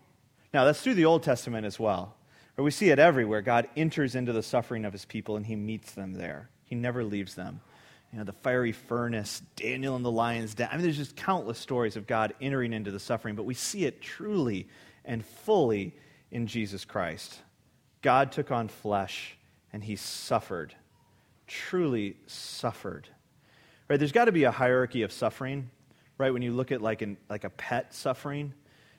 Now, 0.54 0.66
that's 0.66 0.82
through 0.82 0.94
the 0.94 1.06
Old 1.06 1.24
Testament 1.24 1.66
as 1.66 1.80
well, 1.80 2.16
where 2.56 2.64
we 2.64 2.72
see 2.72 2.90
it 2.90 3.00
everywhere. 3.00 3.42
God 3.42 3.68
enters 3.76 4.16
into 4.16 4.32
the 4.32 4.44
suffering 4.44 4.86
of 4.86 4.94
his 4.94 5.06
people 5.06 5.36
and 5.36 5.46
he 5.46 5.56
meets 5.56 5.92
them 5.92 6.14
there, 6.14 6.50
he 6.66 6.76
never 6.76 7.04
leaves 7.04 7.36
them. 7.36 7.62
You 8.12 8.20
know, 8.20 8.24
the 8.24 8.32
fiery 8.32 8.72
furnace, 8.72 9.42
Daniel 9.58 9.98
and 9.98 10.06
the 10.06 10.12
lion's 10.12 10.54
den. 10.54 10.70
I 10.72 10.76
mean, 10.76 10.84
there's 10.84 10.96
just 10.96 11.18
countless 11.18 11.60
stories 11.60 11.98
of 11.98 12.08
God 12.08 12.34
entering 12.40 12.72
into 12.72 12.90
the 12.90 13.02
suffering, 13.02 13.36
but 13.36 13.44
we 13.44 13.54
see 13.54 13.84
it 13.84 14.02
truly 14.02 14.70
and 15.04 15.26
fully 15.26 15.94
in 16.32 16.48
Jesus 16.48 16.86
Christ. 16.86 17.38
God 18.02 18.32
took 18.32 18.50
on 18.50 18.70
flesh 18.70 19.38
and 19.74 19.84
he 19.84 19.98
suffered, 19.98 20.74
truly 21.48 22.16
suffered. 22.28 23.10
Right? 23.90 23.98
There's 23.98 24.12
got 24.12 24.26
to 24.26 24.32
be 24.32 24.44
a 24.44 24.52
hierarchy 24.52 25.04
of 25.04 25.12
suffering, 25.12 25.70
right? 26.18 26.32
When 26.34 26.42
you 26.42 26.52
look 26.52 26.72
at 26.72 26.82
like 26.82 27.02
an 27.02 27.18
like 27.30 27.44
a 27.44 27.50
pet 27.50 27.94
suffering 27.94 28.54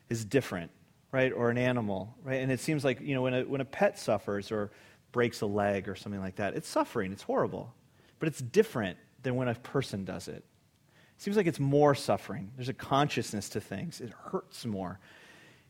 is 0.09 0.25
different, 0.25 0.71
right? 1.11 1.31
Or 1.31 1.49
an 1.49 1.57
animal, 1.57 2.15
right? 2.23 2.41
And 2.41 2.51
it 2.51 2.59
seems 2.59 2.83
like, 2.83 2.99
you 3.01 3.13
know, 3.13 3.21
when 3.21 3.33
a 3.33 3.43
when 3.43 3.61
a 3.61 3.65
pet 3.65 3.99
suffers 3.99 4.51
or 4.51 4.71
breaks 5.11 5.41
a 5.41 5.45
leg 5.45 5.87
or 5.87 5.95
something 5.95 6.21
like 6.21 6.37
that, 6.37 6.55
it's 6.55 6.67
suffering, 6.67 7.11
it's 7.11 7.23
horrible. 7.23 7.73
But 8.19 8.27
it's 8.27 8.39
different 8.39 8.97
than 9.23 9.35
when 9.35 9.47
a 9.47 9.55
person 9.55 10.05
does 10.05 10.27
it. 10.27 10.43
It 11.17 11.23
seems 11.23 11.37
like 11.37 11.47
it's 11.47 11.59
more 11.59 11.95
suffering. 11.95 12.51
There's 12.55 12.69
a 12.69 12.73
consciousness 12.73 13.49
to 13.49 13.61
things. 13.61 14.01
It 14.01 14.11
hurts 14.11 14.65
more. 14.65 14.99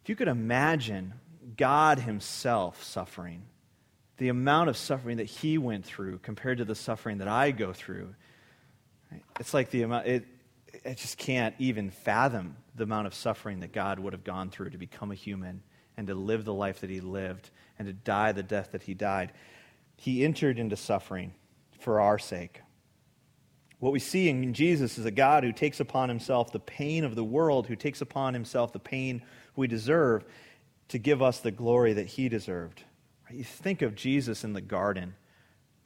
If 0.04 0.10
you 0.10 0.16
could 0.16 0.28
imagine 0.28 1.14
God 1.58 2.00
Himself 2.00 2.84
suffering, 2.84 3.44
the 4.18 4.30
amount 4.30 4.70
of 4.70 4.78
suffering 4.78 5.18
that 5.18 5.26
He 5.26 5.58
went 5.58 5.86
through 5.86 6.20
compared 6.20 6.60
to 6.60 6.66
the 6.66 6.76
suffering 6.76 7.18
that 7.18 7.28
I 7.28 7.52
go 7.52 7.74
through, 7.74 8.14
it's 9.40 9.54
like 9.54 9.70
the 9.72 9.84
amount, 9.84 10.08
it, 10.08 10.26
I 10.86 10.94
just 10.94 11.18
can't 11.18 11.56
even 11.60 11.90
fathom 11.90 12.56
the 12.76 12.84
amount 12.84 13.08
of 13.08 13.14
suffering 13.14 13.60
that 13.62 13.74
God 13.74 14.00
would 14.00 14.14
have 14.14 14.24
gone 14.24 14.50
through 14.50 14.70
to 14.72 14.78
become 14.78 15.12
a 15.12 15.16
human 15.16 15.64
and 15.98 16.08
to 16.08 16.16
live 16.16 16.46
the 16.46 16.54
life 16.54 16.82
that 16.82 16.90
He 16.90 17.02
lived 17.02 17.50
and 17.78 17.88
to 17.88 17.94
die 17.94 18.32
the 18.32 18.44
death 18.44 18.72
that 18.72 18.84
He 18.84 18.94
died. 18.94 19.32
He 19.96 20.24
entered 20.24 20.60
into 20.60 20.76
suffering 20.76 21.34
for 21.80 22.00
our 22.00 22.20
sake. 22.20 22.62
What 23.80 23.94
we 23.94 24.00
see 24.00 24.30
in 24.30 24.54
Jesus 24.54 24.98
is 24.98 25.06
a 25.06 25.12
God 25.12 25.44
who 25.44 25.54
takes 25.54 25.80
upon 25.80 26.10
himself 26.10 26.52
the 26.52 26.60
pain 26.60 27.06
of 27.06 27.16
the 27.16 27.24
world, 27.24 27.68
who 27.68 27.78
takes 27.78 28.02
upon 28.02 28.34
himself 28.34 28.74
the 28.74 28.80
pain 28.80 29.24
we 29.56 29.68
deserve, 29.68 30.26
to 30.90 30.98
give 30.98 31.22
us 31.22 31.40
the 31.40 31.52
glory 31.52 31.94
that 31.94 32.08
he 32.08 32.28
deserved. 32.28 32.84
You 33.32 33.44
think 33.44 33.82
of 33.82 33.96
Jesus 33.96 34.44
in 34.44 34.54
the 34.54 34.62
garden, 34.62 35.16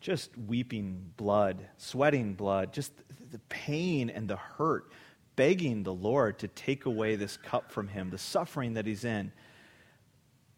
just 0.04 0.38
weeping 0.38 1.14
blood, 1.18 1.66
sweating 1.78 2.34
blood, 2.34 2.74
just 2.74 2.92
the 3.32 3.40
pain 3.50 4.10
and 4.10 4.28
the 4.28 4.36
hurt, 4.36 4.92
begging 5.36 5.84
the 5.84 5.94
Lord 5.94 6.40
to 6.40 6.48
take 6.50 6.86
away 6.86 7.16
this 7.16 7.38
cup 7.38 7.72
from 7.72 7.88
him, 7.88 8.10
the 8.10 8.18
suffering 8.18 8.74
that 8.74 8.86
he's 8.86 9.06
in. 9.06 9.32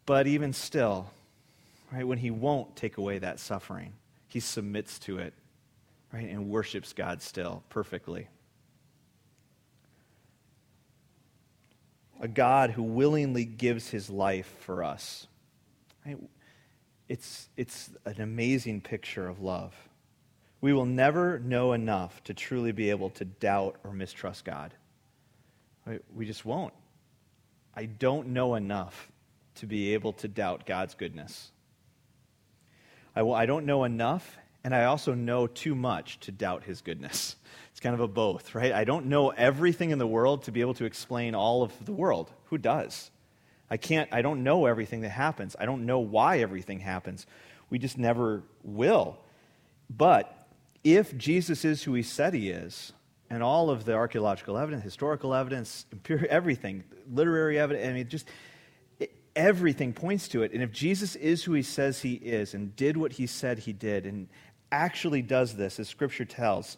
But 0.04 0.26
even 0.26 0.52
still, 0.52 1.10
right, 1.92 2.06
when 2.06 2.18
he 2.18 2.30
won't 2.30 2.74
take 2.74 2.98
away 2.98 3.18
that 3.18 3.38
suffering, 3.38 3.92
he 4.26 4.40
submits 4.40 4.98
to 5.00 5.18
it, 5.18 5.32
right, 6.12 6.28
and 6.28 6.48
worships 6.48 6.92
God 6.92 7.22
still 7.22 7.62
perfectly. 7.68 8.28
a 12.20 12.28
God 12.28 12.70
who 12.70 12.82
willingly 12.82 13.44
gives 13.44 13.90
his 13.90 14.08
life 14.08 14.52
for 14.60 14.82
us. 14.82 15.26
Right? 16.04 16.16
It's, 17.08 17.48
it's 17.56 17.90
an 18.04 18.20
amazing 18.20 18.80
picture 18.80 19.28
of 19.28 19.40
love. 19.40 19.74
We 20.60 20.72
will 20.72 20.86
never 20.86 21.38
know 21.38 21.72
enough 21.72 22.22
to 22.24 22.34
truly 22.34 22.72
be 22.72 22.90
able 22.90 23.10
to 23.10 23.24
doubt 23.24 23.76
or 23.84 23.92
mistrust 23.92 24.44
God. 24.44 24.74
We 26.14 26.26
just 26.26 26.44
won't. 26.44 26.72
I 27.74 27.84
don't 27.84 28.28
know 28.28 28.54
enough 28.54 29.12
to 29.56 29.66
be 29.66 29.94
able 29.94 30.14
to 30.14 30.28
doubt 30.28 30.66
God's 30.66 30.94
goodness. 30.94 31.50
I, 33.14 33.22
will, 33.22 33.34
I 33.34 33.46
don't 33.46 33.66
know 33.66 33.84
enough, 33.84 34.36
and 34.64 34.74
I 34.74 34.84
also 34.84 35.14
know 35.14 35.46
too 35.46 35.74
much 35.74 36.18
to 36.20 36.32
doubt 36.32 36.64
his 36.64 36.80
goodness. 36.80 37.36
It's 37.70 37.80
kind 37.82 37.92
of 37.92 38.00
a 38.00 38.08
both, 38.08 38.54
right? 38.54 38.72
I 38.72 38.84
don't 38.84 39.04
know 39.04 39.28
everything 39.28 39.90
in 39.90 39.98
the 39.98 40.06
world 40.06 40.44
to 40.44 40.50
be 40.50 40.62
able 40.62 40.72
to 40.74 40.86
explain 40.86 41.34
all 41.34 41.62
of 41.62 41.84
the 41.84 41.92
world. 41.92 42.32
Who 42.46 42.56
does? 42.56 43.10
I 43.70 43.76
can't, 43.76 44.08
I 44.12 44.22
don't 44.22 44.42
know 44.42 44.66
everything 44.66 45.00
that 45.00 45.10
happens. 45.10 45.56
I 45.58 45.66
don't 45.66 45.86
know 45.86 45.98
why 45.98 46.38
everything 46.38 46.80
happens. 46.80 47.26
We 47.68 47.78
just 47.78 47.98
never 47.98 48.42
will. 48.62 49.18
But 49.90 50.48
if 50.84 51.16
Jesus 51.16 51.64
is 51.64 51.82
who 51.82 51.94
he 51.94 52.02
said 52.02 52.34
he 52.34 52.50
is, 52.50 52.92
and 53.28 53.42
all 53.42 53.70
of 53.70 53.84
the 53.84 53.94
archaeological 53.94 54.56
evidence, 54.56 54.84
historical 54.84 55.34
evidence, 55.34 55.86
everything, 56.28 56.84
literary 57.12 57.58
evidence, 57.58 57.88
I 57.88 57.92
mean, 57.92 58.08
just 58.08 58.28
everything 59.34 59.92
points 59.92 60.28
to 60.28 60.42
it. 60.42 60.52
And 60.52 60.62
if 60.62 60.72
Jesus 60.72 61.16
is 61.16 61.44
who 61.44 61.52
he 61.52 61.62
says 61.62 62.00
he 62.00 62.14
is 62.14 62.54
and 62.54 62.74
did 62.76 62.96
what 62.96 63.12
he 63.12 63.26
said 63.26 63.58
he 63.58 63.72
did 63.72 64.06
and 64.06 64.28
actually 64.72 65.22
does 65.22 65.54
this, 65.54 65.78
as 65.78 65.88
scripture 65.88 66.24
tells, 66.24 66.76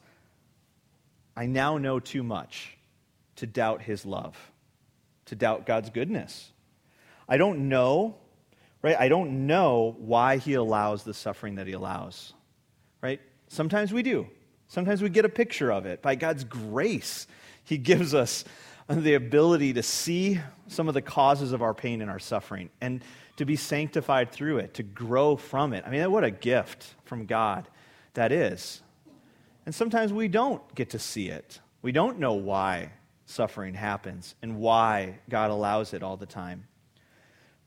I 1.36 1.46
now 1.46 1.78
know 1.78 2.00
too 2.00 2.22
much 2.22 2.76
to 3.36 3.46
doubt 3.46 3.82
his 3.82 4.04
love, 4.04 4.36
to 5.26 5.36
doubt 5.36 5.66
God's 5.66 5.90
goodness. 5.90 6.50
I 7.28 7.36
don't 7.36 7.68
know, 7.68 8.16
right? 8.82 8.96
I 8.98 9.08
don't 9.08 9.46
know 9.46 9.96
why 9.98 10.38
he 10.38 10.54
allows 10.54 11.04
the 11.04 11.14
suffering 11.14 11.56
that 11.56 11.66
he 11.66 11.74
allows, 11.74 12.32
right? 13.02 13.20
Sometimes 13.48 13.92
we 13.92 14.02
do. 14.02 14.26
Sometimes 14.68 15.02
we 15.02 15.08
get 15.08 15.24
a 15.24 15.30
picture 15.30 15.72
of 15.72 15.86
it. 15.86 16.02
By 16.02 16.14
God's 16.14 16.44
grace, 16.44 17.26
he 17.64 17.78
gives 17.78 18.14
us 18.14 18.44
the 18.88 19.14
ability 19.14 19.74
to 19.74 19.82
see 19.82 20.40
some 20.66 20.88
of 20.88 20.94
the 20.94 21.02
causes 21.02 21.52
of 21.52 21.62
our 21.62 21.74
pain 21.74 22.00
and 22.00 22.10
our 22.10 22.18
suffering 22.18 22.70
and 22.80 23.02
to 23.36 23.44
be 23.44 23.56
sanctified 23.56 24.30
through 24.30 24.58
it, 24.58 24.74
to 24.74 24.82
grow 24.82 25.36
from 25.36 25.72
it. 25.72 25.84
I 25.86 25.90
mean, 25.90 26.10
what 26.10 26.24
a 26.24 26.30
gift 26.30 26.94
from 27.04 27.26
God 27.26 27.68
that 28.14 28.32
is. 28.32 28.82
And 29.64 29.74
sometimes 29.74 30.12
we 30.12 30.28
don't 30.28 30.62
get 30.74 30.90
to 30.90 30.98
see 30.98 31.28
it. 31.28 31.60
We 31.82 31.92
don't 31.92 32.18
know 32.18 32.32
why 32.32 32.92
suffering 33.26 33.74
happens 33.74 34.34
and 34.42 34.56
why 34.56 35.18
God 35.28 35.50
allows 35.50 35.92
it 35.92 36.02
all 36.02 36.16
the 36.16 36.26
time. 36.26 36.66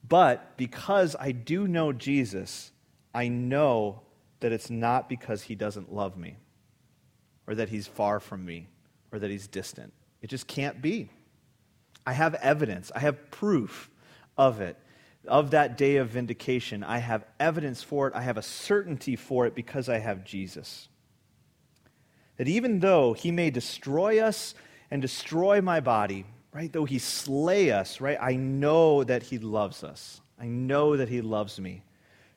But 0.08 0.58
because 0.58 1.16
I 1.20 1.32
do 1.32 1.68
know 1.68 1.94
Jesus, 1.94 2.72
I 3.14 3.28
know 3.28 4.02
that 4.40 4.52
it's 4.52 4.70
not 4.70 5.08
because 5.08 5.44
he 5.44 5.56
doesn't 5.56 5.94
love 5.94 6.18
me 6.18 6.38
or 7.48 7.56
that 7.56 7.70
he's 7.70 7.88
far 7.88 8.20
from 8.20 8.46
me 8.46 8.68
or 9.12 9.20
that 9.20 9.30
he's 9.30 9.48
distant. 9.48 9.94
It 10.22 10.28
just 10.28 10.47
can't 10.47 10.82
be. 10.82 11.10
I 12.06 12.14
have 12.14 12.34
evidence, 12.36 12.91
I 12.95 12.99
have 12.99 13.30
proof 13.30 13.89
of 14.38 14.60
it, 14.60 14.76
of 15.28 15.52
that 15.52 15.78
day 15.78 15.97
of 15.97 16.10
vindication. 16.10 16.84
I 16.84 16.97
have 16.97 17.24
evidence 17.39 17.84
for 17.84 18.08
it, 18.08 18.16
I 18.16 18.22
have 18.22 18.38
a 18.38 18.41
certainty 18.41 19.16
for 19.16 19.45
it 19.45 19.54
because 19.54 19.88
I 19.88 19.99
have 19.99 20.26
Jesus 20.26 20.89
that 22.41 22.47
even 22.47 22.80
though 22.80 23.14
he 23.14 23.30
may 23.30 23.52
destroy 23.52 24.20
us 24.20 24.56
and 24.89 24.99
destroy 24.99 25.62
my 25.62 25.80
body, 25.80 26.26
right, 26.54 26.72
though 26.72 26.86
he 26.86 26.99
slay 26.99 27.72
us, 27.72 28.02
right, 28.02 28.18
I 28.20 28.36
know 28.36 29.04
that 29.04 29.24
he 29.24 29.38
loves 29.38 29.84
us. 29.84 30.22
I 30.39 30.47
know 30.47 30.97
that 30.97 31.10
he 31.10 31.22
loves 31.22 31.60
me, 31.60 31.84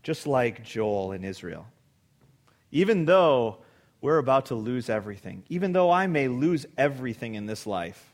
just 0.02 0.26
like 0.26 0.64
Joel 0.64 1.12
in 1.12 1.24
Israel. 1.24 1.66
Even 2.70 3.06
though 3.06 3.58
we're 4.00 4.18
about 4.18 4.46
to 4.46 4.54
lose 4.54 4.90
everything, 4.90 5.42
even 5.48 5.72
though 5.72 5.90
I 5.90 6.06
may 6.06 6.28
lose 6.28 6.66
everything 6.76 7.34
in 7.34 7.46
this 7.46 7.66
life, 7.66 8.12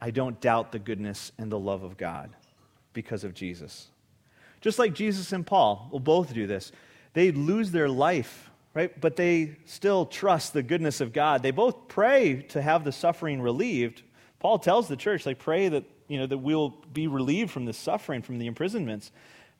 I 0.00 0.10
don't 0.10 0.40
doubt 0.40 0.72
the 0.72 0.78
goodness 0.78 1.30
and 1.38 1.52
the 1.52 1.58
love 1.58 1.82
of 1.82 1.96
God 1.96 2.30
because 2.92 3.22
of 3.22 3.34
Jesus. 3.34 3.88
Just 4.60 4.78
like 4.78 4.94
Jesus 4.94 5.32
and 5.32 5.46
Paul 5.46 5.88
will 5.92 6.00
both 6.00 6.34
do 6.34 6.46
this. 6.46 6.72
They 7.12 7.30
lose 7.32 7.70
their 7.70 7.88
life 7.88 8.50
right? 8.74 9.00
But 9.00 9.16
they 9.16 9.56
still 9.64 10.06
trust 10.06 10.52
the 10.52 10.62
goodness 10.62 11.00
of 11.00 11.12
God. 11.12 11.42
They 11.42 11.50
both 11.50 11.88
pray 11.88 12.42
to 12.50 12.62
have 12.62 12.84
the 12.84 12.92
suffering 12.92 13.42
relieved. 13.42 14.02
Paul 14.40 14.58
tells 14.58 14.88
the 14.88 14.96
church, 14.96 15.26
like, 15.26 15.38
pray 15.38 15.68
that, 15.68 15.84
you 16.08 16.18
know, 16.18 16.26
that 16.26 16.38
we'll 16.38 16.70
be 16.92 17.06
relieved 17.06 17.50
from 17.50 17.66
the 17.66 17.72
suffering, 17.72 18.22
from 18.22 18.38
the 18.38 18.46
imprisonments. 18.46 19.12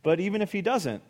But 0.03 0.19
even 0.19 0.43
if 0.43 0.51
he 0.51 0.63
doesn't, 0.63 1.03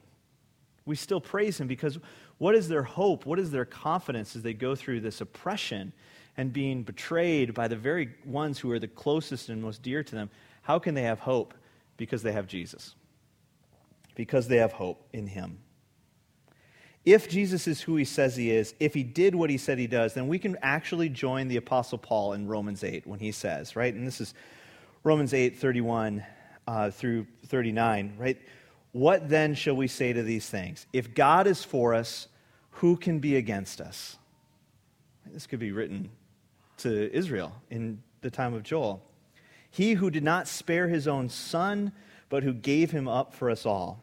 we 0.84 0.96
still 0.96 1.20
praise 1.20 1.60
him 1.60 1.68
because 1.68 1.98
what 2.38 2.54
is 2.54 2.68
their 2.68 2.82
hope? 2.82 3.26
What 3.26 3.38
is 3.38 3.50
their 3.50 3.64
confidence 3.64 4.34
as 4.34 4.42
they 4.42 4.54
go 4.54 4.74
through 4.74 5.00
this 5.00 5.20
oppression 5.20 5.92
and 6.36 6.52
being 6.52 6.82
betrayed 6.82 7.54
by 7.54 7.68
the 7.68 7.76
very 7.76 8.10
ones 8.24 8.58
who 8.58 8.70
are 8.72 8.78
the 8.78 8.88
closest 8.88 9.48
and 9.48 9.62
most 9.62 9.82
dear 9.82 10.02
to 10.02 10.14
them? 10.14 10.30
How 10.62 10.78
can 10.78 10.94
they 10.94 11.02
have 11.02 11.20
hope? 11.20 11.54
Because 11.96 12.22
they 12.22 12.32
have 12.32 12.48
Jesus. 12.48 12.94
Because 14.16 14.48
they 14.48 14.56
have 14.56 14.72
hope 14.72 15.06
in 15.12 15.28
him. 15.28 15.58
If 17.04 17.28
Jesus 17.28 17.66
is 17.66 17.80
who 17.80 17.96
he 17.96 18.04
says 18.04 18.36
he 18.36 18.50
is, 18.50 18.74
if 18.78 18.92
he 18.92 19.02
did 19.02 19.34
what 19.34 19.48
he 19.48 19.56
said 19.56 19.78
he 19.78 19.86
does, 19.86 20.12
then 20.12 20.28
we 20.28 20.38
can 20.38 20.58
actually 20.60 21.08
join 21.08 21.48
the 21.48 21.56
Apostle 21.56 21.98
Paul 21.98 22.34
in 22.34 22.46
Romans 22.46 22.84
8 22.84 23.06
when 23.06 23.20
he 23.20 23.32
says, 23.32 23.74
right? 23.74 23.92
And 23.92 24.06
this 24.06 24.20
is 24.20 24.34
Romans 25.02 25.32
8, 25.32 25.58
31 25.58 26.24
uh, 26.66 26.90
through 26.90 27.26
39, 27.46 28.14
right? 28.18 28.38
What 28.92 29.28
then 29.28 29.54
shall 29.54 29.76
we 29.76 29.88
say 29.88 30.12
to 30.12 30.22
these 30.22 30.48
things? 30.48 30.86
If 30.92 31.14
God 31.14 31.46
is 31.46 31.64
for 31.64 31.94
us, 31.94 32.28
who 32.72 32.96
can 32.96 33.18
be 33.18 33.36
against 33.36 33.80
us? 33.80 34.18
This 35.26 35.46
could 35.46 35.58
be 35.58 35.72
written 35.72 36.10
to 36.78 37.14
Israel 37.14 37.52
in 37.70 38.02
the 38.20 38.30
time 38.30 38.52
of 38.52 38.62
Joel. 38.62 39.02
He 39.70 39.94
who 39.94 40.10
did 40.10 40.24
not 40.24 40.48
spare 40.48 40.88
his 40.88 41.06
own 41.06 41.28
son, 41.28 41.92
but 42.28 42.42
who 42.42 42.52
gave 42.52 42.90
him 42.90 43.06
up 43.08 43.32
for 43.32 43.48
us 43.48 43.64
all, 43.64 44.02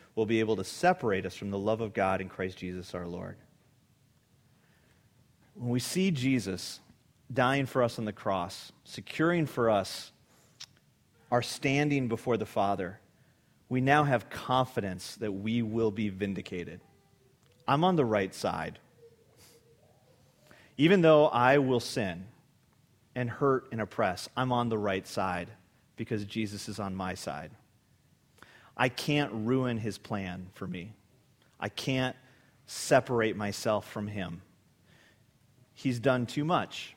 will 0.15 0.25
be 0.25 0.39
able 0.39 0.55
to 0.57 0.63
separate 0.63 1.25
us 1.25 1.35
from 1.35 1.51
the 1.51 1.57
love 1.57 1.81
of 1.81 1.93
God 1.93 2.21
in 2.21 2.29
Christ 2.29 2.57
Jesus 2.57 2.93
our 2.93 3.07
Lord. 3.07 3.37
When 5.55 5.69
we 5.69 5.79
see 5.79 6.11
Jesus 6.11 6.79
dying 7.33 7.65
for 7.65 7.83
us 7.83 7.97
on 7.99 8.05
the 8.05 8.13
cross, 8.13 8.71
securing 8.83 9.45
for 9.45 9.69
us 9.69 10.11
our 11.31 11.41
standing 11.41 12.07
before 12.07 12.37
the 12.37 12.45
Father, 12.45 12.99
we 13.69 13.79
now 13.79 14.03
have 14.03 14.29
confidence 14.29 15.15
that 15.15 15.31
we 15.31 15.61
will 15.61 15.91
be 15.91 16.09
vindicated. 16.09 16.81
I'm 17.67 17.83
on 17.83 17.95
the 17.95 18.05
right 18.05 18.33
side. 18.35 18.79
Even 20.77 21.01
though 21.01 21.27
I 21.27 21.59
will 21.59 21.79
sin 21.79 22.25
and 23.15 23.29
hurt 23.29 23.65
and 23.71 23.79
oppress, 23.79 24.27
I'm 24.35 24.51
on 24.51 24.69
the 24.69 24.77
right 24.77 25.07
side 25.07 25.49
because 25.95 26.25
Jesus 26.25 26.67
is 26.67 26.79
on 26.79 26.95
my 26.95 27.13
side. 27.13 27.51
I 28.75 28.89
can't 28.89 29.31
ruin 29.33 29.77
his 29.77 29.97
plan 29.97 30.47
for 30.53 30.67
me. 30.67 30.93
I 31.59 31.69
can't 31.69 32.15
separate 32.65 33.35
myself 33.35 33.89
from 33.89 34.07
him. 34.07 34.41
He's 35.73 35.99
done 35.99 36.25
too 36.25 36.45
much. 36.45 36.95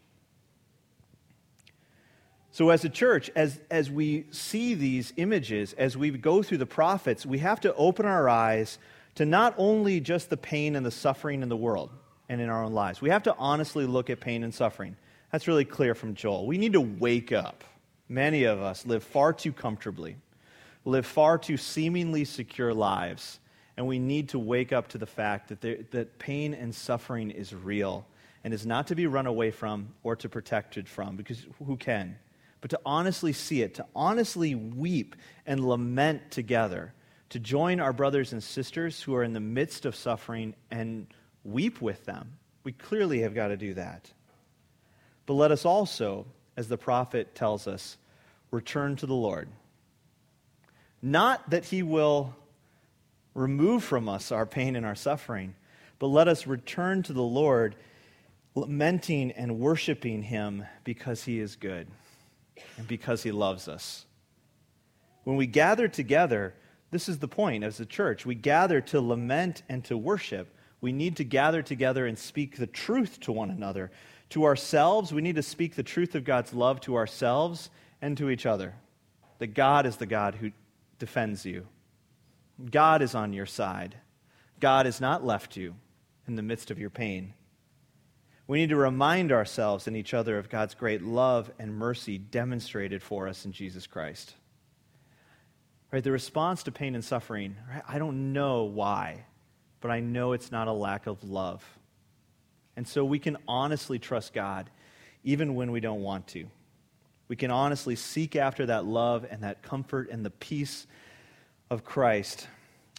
So, 2.53 2.71
as 2.71 2.85
a 2.85 2.89
church, 2.89 3.31
as, 3.35 3.61
as 3.69 3.91
we 3.91 4.27
see 4.31 4.75
these 4.75 5.13
images, 5.17 5.73
as 5.73 5.97
we 5.97 6.11
go 6.11 6.43
through 6.43 6.59
the 6.59 6.67
prophets, 6.67 7.27
we 7.27 7.39
have 7.39 7.61
to 7.63 7.75
open 7.75 8.07
our 8.07 8.29
eyes 8.29 8.79
to 9.17 9.25
not 9.25 9.55
only 9.59 10.01
just 10.01 10.31
the 10.31 10.37
pain 10.37 10.77
and 10.77 10.87
the 10.87 10.91
suffering 10.91 11.43
in 11.43 11.49
the 11.49 11.57
world 11.57 11.91
and 12.29 12.41
in 12.41 12.49
our 12.49 12.63
own 12.63 12.73
lives. 12.73 13.01
We 13.01 13.11
have 13.11 13.25
to 13.25 13.35
honestly 13.39 13.87
look 13.87 14.09
at 14.09 14.21
pain 14.21 14.45
and 14.45 14.55
suffering. 14.55 14.97
That's 15.33 15.49
really 15.49 15.65
clear 15.65 15.95
from 15.95 16.15
Joel. 16.15 16.47
We 16.47 16.59
need 16.59 16.75
to 16.75 16.81
wake 16.81 17.33
up. 17.33 17.65
Many 18.09 18.45
of 18.45 18.61
us 18.61 18.87
live 18.87 19.03
far 19.03 19.33
too 19.33 19.53
comfortably, 19.53 20.17
live 20.85 21.07
far 21.07 21.39
too 21.39 21.57
seemingly 21.57 22.25
secure 22.25 22.75
lives, 22.75 23.41
and 23.77 23.87
we 23.87 23.99
need 23.99 24.31
to 24.31 24.39
wake 24.39 24.73
up 24.73 24.89
to 24.89 24.99
the 24.99 25.07
fact 25.07 25.49
that, 25.49 25.61
there, 25.61 25.79
that 25.91 26.19
pain 26.19 26.55
and 26.55 26.75
suffering 26.75 27.31
is 27.31 27.55
real 27.55 28.07
and 28.45 28.53
is 28.53 28.67
not 28.67 28.87
to 28.89 28.95
be 28.95 29.07
run 29.07 29.27
away 29.27 29.51
from 29.51 29.95
or 30.03 30.15
to 30.17 30.29
protected 30.29 30.89
from, 30.89 31.17
because 31.17 31.45
who 31.67 31.77
can? 31.77 32.17
but 32.65 32.71
to 32.71 32.81
honestly 32.87 33.35
see 33.35 33.61
it, 33.61 33.75
to 33.75 33.85
honestly 33.95 34.55
weep 34.55 35.17
and 35.45 35.69
lament 35.69 36.31
together, 36.31 36.95
to 37.29 37.39
join 37.39 37.79
our 37.79 37.93
brothers 37.93 38.33
and 38.33 38.43
sisters 38.43 39.03
who 39.03 39.15
are 39.15 39.23
in 39.23 39.35
the 39.35 39.39
midst 39.39 39.85
of 39.85 39.95
suffering 39.95 40.55
and 40.71 41.07
weep 41.45 41.83
with 41.83 42.07
them. 42.07 42.39
We 42.63 42.73
clearly 42.73 43.21
have 43.21 43.35
got 43.35 43.49
to 43.49 43.59
do 43.59 43.75
that. 43.75 44.11
But 45.27 45.35
let 45.35 45.51
us 45.51 45.67
also, 45.67 46.25
as 46.57 46.67
the 46.67 46.79
prophet 46.79 47.35
tells 47.35 47.67
us, 47.67 47.99
return 48.51 48.97
to 48.97 49.05
the 49.05 49.13
Lord. 49.13 49.51
Not 51.05 51.51
that 51.51 51.67
he 51.67 51.83
will 51.83 52.35
remove 53.35 53.85
from 53.85 54.09
us 54.09 54.33
our 54.33 54.47
pain 54.47 54.75
and 54.75 54.87
our 54.87 54.95
suffering, 54.95 55.55
but 55.99 56.07
let 56.07 56.29
us 56.29 56.47
return 56.47 57.03
to 57.03 57.13
the 57.13 57.21
Lord, 57.21 57.77
lamenting 58.55 59.31
and 59.33 59.61
worshiping 59.61 60.23
him 60.23 60.65
because 60.83 61.25
he 61.25 61.41
is 61.41 61.57
good 61.57 61.89
and 62.79 62.89
because 62.89 63.23
he 63.23 63.33
loves 63.33 63.69
us. 63.69 64.07
When 65.25 65.37
we 65.37 65.47
gather 65.47 65.89
together, 65.89 66.55
this 66.91 67.11
is 67.11 67.19
the 67.19 67.29
point 67.29 67.65
as 67.65 67.79
a 67.81 67.85
church. 67.85 68.25
We 68.25 68.35
gather 68.35 68.81
to 68.81 69.01
lament 69.03 69.63
and 69.69 69.85
to 69.85 69.99
worship. 69.99 70.57
We 70.81 70.93
need 70.93 71.17
to 71.17 71.25
gather 71.25 71.61
together 71.61 72.07
and 72.07 72.19
speak 72.19 72.57
the 72.57 72.67
truth 72.67 73.21
to 73.21 73.33
one 73.33 73.51
another. 73.51 73.91
To 74.31 74.45
ourselves, 74.45 75.13
we 75.13 75.21
need 75.21 75.37
to 75.37 75.43
speak 75.43 75.75
the 75.75 75.83
truth 75.83 76.15
of 76.15 76.25
God's 76.25 76.55
love 76.55 76.81
to 76.81 76.97
ourselves 76.97 77.69
and 78.01 78.17
to 78.17 78.31
each 78.31 78.47
other. 78.47 78.73
That 79.39 79.49
God 79.49 79.85
is 79.85 79.97
the 79.97 80.07
God 80.07 80.37
who 80.37 80.53
defends 81.05 81.45
you, 81.45 81.67
God 82.71 83.03
is 83.03 83.15
on 83.15 83.35
your 83.35 83.45
side. 83.45 83.97
God 84.59 84.87
has 84.87 85.03
not 85.03 85.23
left 85.23 85.55
you 85.55 85.75
in 86.27 86.35
the 86.35 86.43
midst 86.43 86.71
of 86.71 86.79
your 86.79 86.89
pain. 86.89 87.35
We 88.47 88.57
need 88.57 88.71
to 88.71 88.77
remind 88.77 89.31
ourselves 89.31 89.87
and 89.87 89.99
each 89.99 90.15
other 90.15 90.39
of 90.39 90.49
God's 90.49 90.75
great 90.75 91.03
love 91.03 91.51
and 91.59 91.75
mercy 91.75 92.17
demonstrated 92.17 93.03
for 93.03 93.29
us 93.29 93.45
in 93.45 93.53
Jesus 93.53 93.87
Christ. 93.87 94.33
Right, 95.93 96.03
the 96.03 96.11
response 96.11 96.63
to 96.63 96.73
pain 96.73 96.95
and 96.95 97.05
suffering, 97.05 97.57
right, 97.71 97.83
I 97.87 97.99
don't 97.99 98.33
know 98.33 98.65
why, 98.65 99.27
but 99.83 99.91
I 99.91 100.01
know 100.01 100.33
it's 100.33 100.51
not 100.51 100.69
a 100.69 100.73
lack 100.73 101.07
of 101.07 101.23
love. 101.23 101.63
And 102.77 102.89
so 102.89 103.05
we 103.05 103.19
can 103.19 103.37
honestly 103.47 103.99
trust 103.99 104.33
God 104.33 104.71
even 105.23 105.55
when 105.55 105.71
we 105.71 105.81
don't 105.81 106.01
want 106.01 106.29
to. 106.29 106.47
We 107.29 107.37
can 107.37 107.51
honestly 107.51 107.97
seek 107.97 108.37
after 108.37 108.67
that 108.67 108.85
love 108.85 109.27
and 109.31 109.43
that 109.43 109.63
comfort 109.63 110.11
and 110.11 110.25
the 110.25 110.31
peace 110.31 110.87
of 111.71 111.85
Christ 111.85 112.49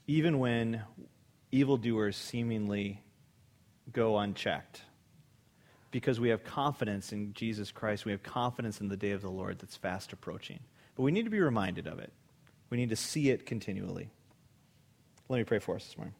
even 0.07 0.39
when 0.39 0.84
evildoers 1.51 2.15
seemingly 2.15 3.01
go 3.91 4.17
unchecked 4.17 4.82
because 5.91 6.19
we 6.19 6.30
have 6.30 6.43
confidence 6.43 7.11
in 7.11 7.34
Jesus 7.34 7.71
Christ. 7.71 8.05
We 8.05 8.11
have 8.11 8.21
confidence 8.21 8.82
in 8.82 8.89
the 8.89 8.97
day 8.97 9.11
of 9.11 9.21
the 9.21 9.30
Lord 9.30 9.59
that's 9.59 9.76
fast 9.76 10.13
approaching. 10.13 10.59
But 10.95 11.03
we 11.03 11.11
need 11.11 11.23
to 11.23 11.30
be 11.30 11.39
reminded 11.39 11.88
of 11.88 11.99
it. 11.99 12.11
We 12.69 12.78
need 12.78 12.89
to 12.89 12.95
see 12.95 13.30
it 13.30 13.45
continually. 13.45 14.09
Let 15.30 15.38
me 15.38 15.43
pray 15.43 15.59
for 15.59 15.76
us 15.76 15.86
this 15.86 15.97
morning. 15.97 16.15